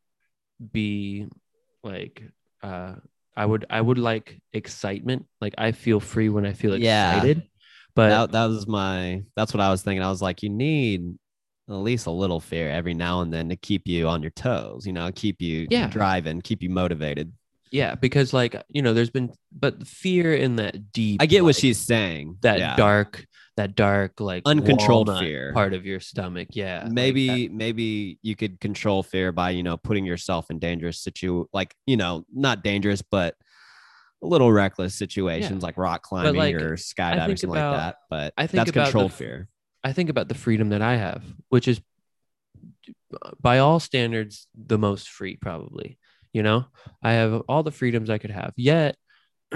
[0.72, 1.28] be
[1.84, 2.22] like
[2.62, 2.96] uh,
[3.36, 5.26] I would I would like excitement.
[5.40, 7.38] Like I feel free when I feel excited.
[7.38, 7.44] Yeah.
[7.96, 10.04] But that, that was my that's what I was thinking.
[10.04, 11.18] I was like, you need
[11.70, 14.86] at least a little fear every now and then to keep you on your toes,
[14.88, 15.88] you know, keep you Yeah.
[15.88, 17.34] driving, keep you motivated.
[17.72, 21.22] yeah, because like you know, there's been but fear in that deep.
[21.22, 22.38] I get what she's saying.
[22.42, 22.76] that Yeah.
[22.78, 23.26] dark
[23.58, 25.52] that dark like Uncontrolled fear.
[25.52, 26.48] part of your stomach.
[26.52, 31.00] Yeah, maybe that- maybe you could control fear by you know putting yourself in dangerous
[31.02, 33.36] situ like you know not dangerous but
[34.24, 38.34] a little reckless situations like rock climbing like, or skydiving something about- like that but
[38.38, 39.50] I think that's about the controlled fear
[39.88, 41.80] I think about the freedom that I have, which is
[43.40, 45.98] by all standards the most free, probably.
[46.34, 46.66] You know,
[47.02, 48.98] I have all the freedoms I could have, yet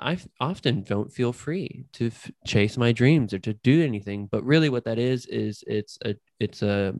[0.00, 4.26] I often don't feel free to f- chase my dreams or to do anything.
[4.32, 6.94] But really, what that is is it's a it's a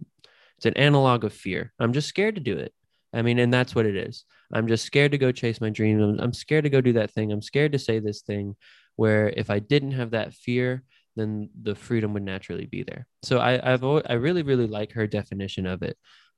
[0.59, 1.73] it's an analog of fear.
[1.79, 2.75] I'm just scared to do it.
[3.15, 4.27] I mean, and that's what it is.
[4.53, 6.03] I'm just scared to go chase my dreams.
[6.03, 7.33] I'm, I'm scared to go do that thing.
[7.33, 8.57] I'm scared to say this thing.
[8.97, 10.83] Where if I didn't have that fear,
[11.19, 13.07] then the freedom would naturally be there.
[13.23, 15.97] So I, I've al- I really really like her definition of it,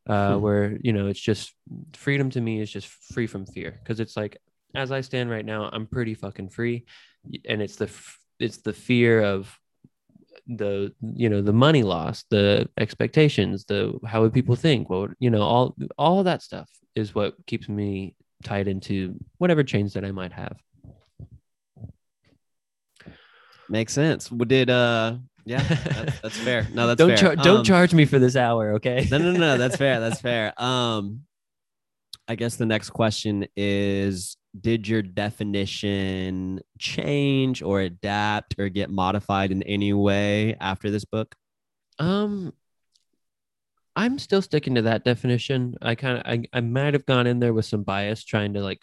[0.09, 0.43] uh, Hmm.
[0.43, 1.53] where you know it's just
[1.95, 4.39] freedom to me is just free from fear because it's like
[4.75, 6.85] as I stand right now, I'm pretty fucking free,
[7.49, 7.91] and it's the
[8.39, 9.55] it's the fear of
[10.47, 15.31] the you know the money loss, the expectations, the how would people think, well you
[15.31, 20.05] know all all of that stuff is what keeps me tied into whatever chains that
[20.05, 20.57] I might have.
[23.71, 24.31] Makes sense.
[24.31, 25.17] Well, did uh
[25.47, 26.67] yeah that's, that's fair.
[26.73, 27.17] No that's don't fair.
[27.17, 29.07] char- don't Um, charge me for this hour, okay?
[29.11, 30.53] no no no that's fair that's fair.
[30.63, 31.23] Um
[32.29, 39.51] i guess the next question is did your definition change or adapt or get modified
[39.53, 41.35] in any way after this book?
[42.01, 42.53] Um,
[43.95, 45.77] I'm still sticking to that definition.
[45.83, 48.61] I kind of, I, I might have gone in there with some bias, trying to
[48.63, 48.83] like,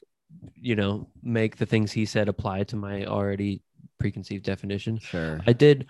[0.55, 3.61] you know, make the things he said apply to my already
[3.99, 4.99] preconceived definition.
[4.99, 5.87] sure I did.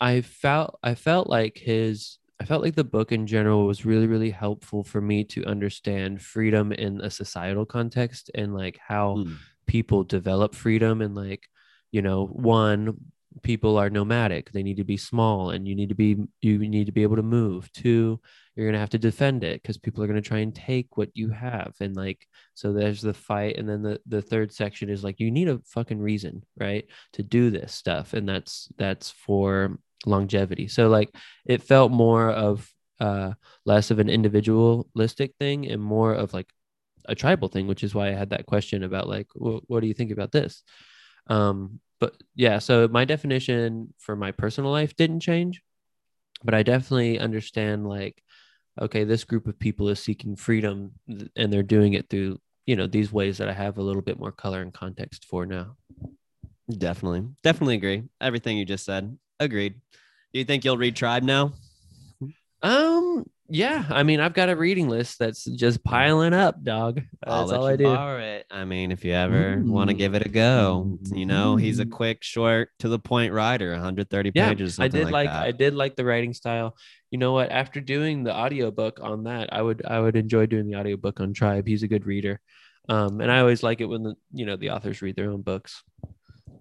[0.00, 4.06] I felt, I felt like his, I felt like the book in general was really,
[4.06, 9.32] really helpful for me to understand freedom in a societal context and like how Hmm.
[9.66, 11.48] people develop freedom and like
[11.90, 12.96] you know one
[13.42, 14.50] people are nomadic.
[14.50, 17.16] They need to be small and you need to be you need to be able
[17.16, 17.70] to move.
[17.72, 18.20] Two
[18.54, 20.96] you're going to have to defend it because people are going to try and take
[20.96, 21.74] what you have.
[21.80, 23.56] And like so there's the fight.
[23.56, 27.22] And then the the third section is like you need a fucking reason right to
[27.22, 28.14] do this stuff.
[28.14, 30.68] And that's that's for longevity.
[30.68, 31.14] So like
[31.46, 32.68] it felt more of
[33.00, 33.32] uh
[33.64, 36.48] less of an individualistic thing and more of like
[37.08, 39.86] a tribal thing, which is why I had that question about like, what, what do
[39.86, 40.62] you think about this?
[41.26, 45.62] Um, but yeah, so my definition for my personal life didn't change,
[46.44, 48.22] but I definitely understand like,
[48.80, 50.92] okay, this group of people is seeking freedom
[51.36, 54.18] and they're doing it through, you know, these ways that I have a little bit
[54.18, 55.76] more color and context for now.
[56.70, 57.24] Definitely.
[57.42, 58.04] Definitely agree.
[58.20, 59.18] Everything you just said.
[59.40, 59.74] Agreed.
[60.32, 61.54] Do you think you'll read Tribe now?
[62.62, 67.00] Um, yeah, I mean, I've got a reading list that's just piling up, dog.
[67.26, 67.84] I'll That's let all you I do.
[67.84, 68.46] borrow it.
[68.50, 71.84] I mean, if you ever want to give it a go, you know, he's a
[71.84, 71.90] Mm.
[71.90, 74.78] quick, short, to the point writer, 130 yeah pages.
[74.78, 76.76] i did like, like, i did like the writing style
[77.10, 80.66] you know what after doing the audiobook on that i would i would enjoy doing
[80.68, 82.40] the audiobook on tribe he's a good reader
[82.88, 85.42] um and i always like it when the you know the authors read their own
[85.42, 85.82] books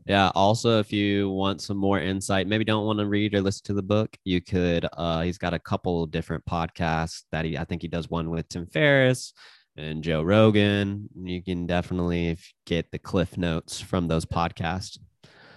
[0.08, 0.32] Yeah.
[0.36, 3.74] Also, if you want some more insight, maybe don't want to read or listen to
[3.74, 4.86] the book, you could.
[4.94, 7.58] Uh, he's got a couple different podcasts that he.
[7.58, 9.34] I think he does one with Tim Ferriss
[9.76, 11.10] and Joe Rogan.
[11.16, 14.98] You can definitely get the cliff notes from those podcasts.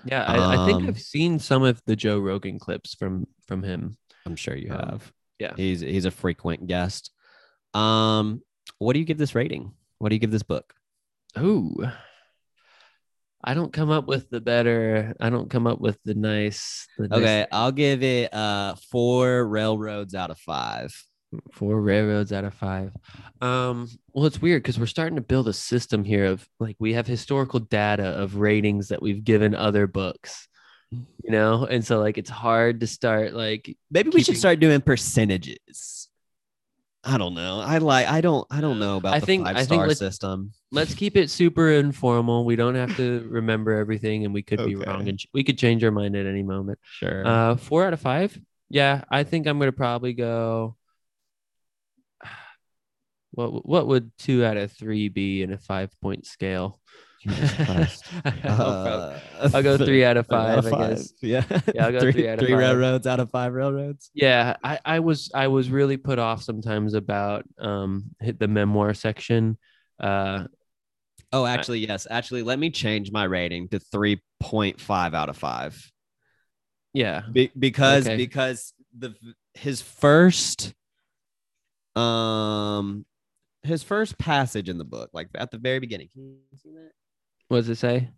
[0.05, 3.62] yeah I, I think Um, i've seen some of the joe rogan clips from from
[3.62, 3.96] him
[4.26, 5.12] I'm sure you Um, have.
[5.38, 5.53] yeah.
[5.57, 7.11] He's he's a frequent guest.
[7.74, 8.42] Um,
[8.78, 9.72] what do you give this rating?
[9.98, 10.74] What do you give this book?
[11.36, 11.74] oh
[13.45, 17.09] i don't come up with the better i don't come up with the nice the
[17.09, 20.93] nice Okay, I'll give it uh four railroads out of five.
[21.53, 22.93] four railroads out of five
[23.41, 26.93] um well it's weird because we're starting to build a system here of like we
[26.95, 30.49] have historical data of ratings that we've given other books
[30.91, 34.80] you know and so like it's hard to start like Maybe we should start doing
[34.80, 36.09] percentages.
[37.03, 37.61] I don't know.
[37.61, 38.07] I like.
[38.09, 38.46] I don't.
[38.51, 40.53] I don't know about I the think- I five think star let's- system.
[40.70, 44.74] let's keep it super informal we don't have to remember everything and we could be
[44.76, 47.26] wrong and ch- we could change our mind at any moment Sure.
[47.26, 48.38] uh four out of five
[48.68, 50.76] yeah i think i'm gonna probably go
[53.32, 56.78] what what would two out of three be in a five point scale?
[57.20, 58.04] Jesus Christ.
[58.44, 59.18] I'll, Uh,
[59.52, 61.12] I'll go three out of three out five, I guess.
[61.20, 61.44] Yeah.
[61.74, 62.58] Yeah, I'll go three, three out of three five.
[62.58, 64.10] railroads out of five railroads.
[64.14, 68.94] Yeah, I, I was I was really put off sometimes about um hit the memoir
[68.94, 69.58] section.
[69.98, 70.44] Uh
[71.32, 72.08] Oh, actually, yes.
[72.10, 75.92] Actually, let me change my rating to 3.5 out of 5.
[76.92, 77.22] yeah.
[77.30, 78.16] Be- because Okay.
[78.16, 79.14] because the
[79.54, 80.74] his first
[81.94, 83.04] um
[83.62, 86.08] his first passage in the book, like at the very beginning.
[86.12, 86.90] Can you see that?
[87.51, 88.11] What does it say?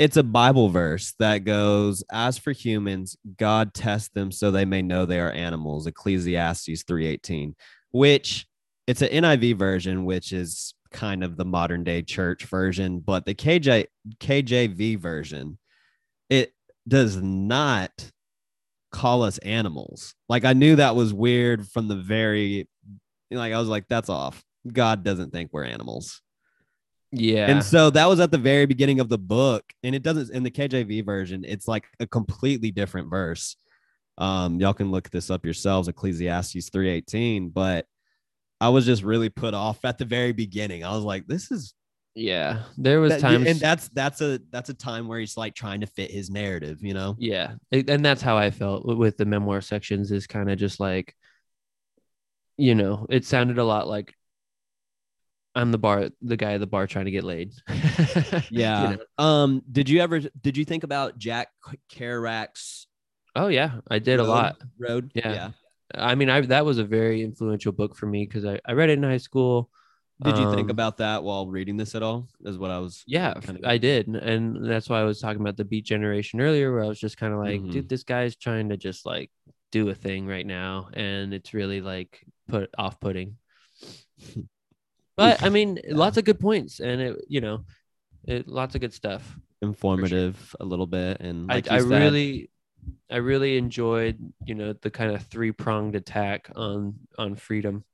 [0.00, 4.82] It's a Bible verse that goes, "As for humans, God tests them so they may
[4.82, 7.54] know they are animals." Ecclesiastes 3:18,
[7.92, 8.48] which
[8.88, 13.36] it's an NIV version, which is kind of the modern day church version, but the
[13.36, 13.86] KJ
[14.18, 15.56] KJV version,
[16.28, 16.52] it
[16.88, 18.10] does not
[18.90, 20.16] call us animals.
[20.28, 22.68] Like I knew that was weird from the very
[23.30, 24.42] like I was like, that's off.
[24.66, 26.20] God doesn't think we're animals.
[27.12, 27.50] Yeah.
[27.50, 29.64] And so that was at the very beginning of the book.
[29.82, 33.56] And it doesn't in the KJV version, it's like a completely different verse.
[34.18, 37.48] Um, y'all can look this up yourselves, Ecclesiastes 318.
[37.50, 37.86] But
[38.60, 40.84] I was just really put off at the very beginning.
[40.84, 41.74] I was like, this is
[42.14, 42.64] yeah.
[42.76, 45.80] There was that- times and that's that's a that's a time where he's like trying
[45.80, 47.16] to fit his narrative, you know?
[47.18, 47.54] yeah.
[47.72, 51.14] And that's how I felt with the memoir sections is kind of just like
[52.56, 54.14] you know, it sounded a lot like
[55.60, 57.52] I'm the bar the guy at the bar trying to get laid.
[57.68, 58.96] You Yeah.
[59.18, 59.24] know?
[59.24, 61.48] Um, did you ever did you think about Jack
[61.92, 62.86] Kerouac's
[63.36, 64.56] Oh yeah, I did a lot.
[64.78, 65.12] Road?
[65.14, 65.50] Yeah.
[65.94, 68.90] I mean, I that was a very influential book for me because I, I read
[68.90, 69.70] it in high school.
[70.22, 72.28] Did you think Um, about that while reading this at all?
[72.44, 75.56] Is what I was Yeah, kinda- I did, and that's why I was talking about
[75.56, 77.70] the Beat Generation earlier, where I was just kind of like, Mhm.
[77.72, 79.30] dude, this guy's trying to just like
[79.72, 83.36] do a thing right now, and it's really like put off putting.
[85.20, 87.64] But I mean, lots of good points, and it, you know,
[88.26, 89.36] it lots of good stuff.
[89.62, 92.50] informative a little bit and like I, I said, really,
[93.10, 97.84] I really enjoyed, you know, the kind of three pronged attack on on freedom.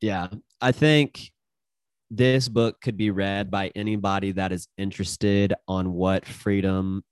[0.00, 0.28] yeah
[0.60, 1.32] i think
[2.10, 7.02] this book could be read by anybody that is interested on what freedom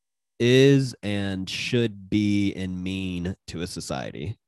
[0.40, 4.38] is and should be and mean to a society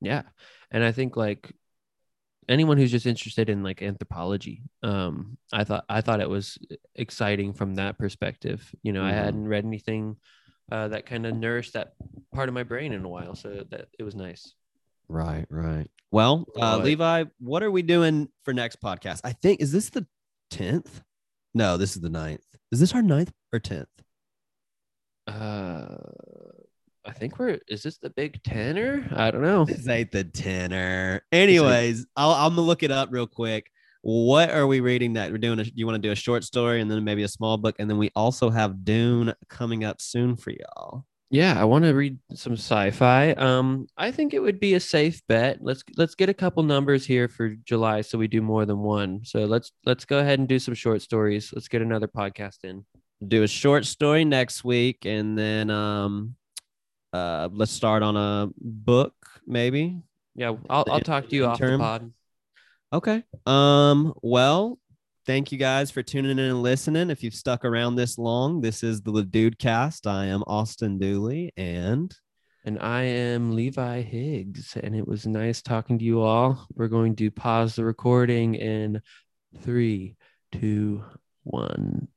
[0.00, 0.22] Yeah.
[0.70, 1.52] And I think like
[2.48, 6.58] anyone who's just interested in like anthropology, um, I thought I thought it was
[6.94, 8.74] exciting from that perspective.
[8.82, 9.14] You know, I Mhm.
[9.24, 10.16] hadn't read anything
[10.70, 11.94] uh, that kind of nourished that
[12.32, 14.54] part of my brain in a while, so that it was nice.
[15.10, 19.72] right right well uh, levi what are we doing for next podcast i think is
[19.72, 20.06] this the
[20.50, 21.00] 10th
[21.54, 23.88] no this is the 9th is this our ninth or 10th
[25.26, 25.96] Uh,
[27.08, 29.08] I think we're is this the big tenor?
[29.14, 29.64] I don't know.
[29.64, 31.22] This ain't the tenor.
[31.32, 33.70] Anyways, I'll, I'm gonna look it up real quick.
[34.02, 35.58] What are we reading that we're doing?
[35.58, 37.88] A, you want to do a short story and then maybe a small book, and
[37.88, 41.06] then we also have Dune coming up soon for y'all.
[41.30, 43.32] Yeah, I want to read some sci-fi.
[43.32, 45.58] Um, I think it would be a safe bet.
[45.60, 49.20] Let's let's get a couple numbers here for July, so we do more than one.
[49.24, 51.50] So let's let's go ahead and do some short stories.
[51.54, 52.84] Let's get another podcast in.
[53.26, 56.36] Do a short story next week, and then um,
[57.18, 59.14] uh, let's start on a book
[59.46, 60.02] maybe.
[60.34, 62.12] Yeah, I'll I'll talk to you off the pod.
[62.92, 63.24] Okay.
[63.46, 64.14] Um.
[64.22, 64.78] Well,
[65.26, 67.10] thank you guys for tuning in and listening.
[67.10, 70.06] If you've stuck around this long, this is the Dude Cast.
[70.06, 72.14] I am Austin Dooley, and
[72.64, 76.66] And I am Levi Higgs, and it was nice talking to you all.
[76.74, 79.00] We're going to pause the recording in
[79.62, 80.16] three,
[80.52, 81.04] two,
[81.44, 82.08] one.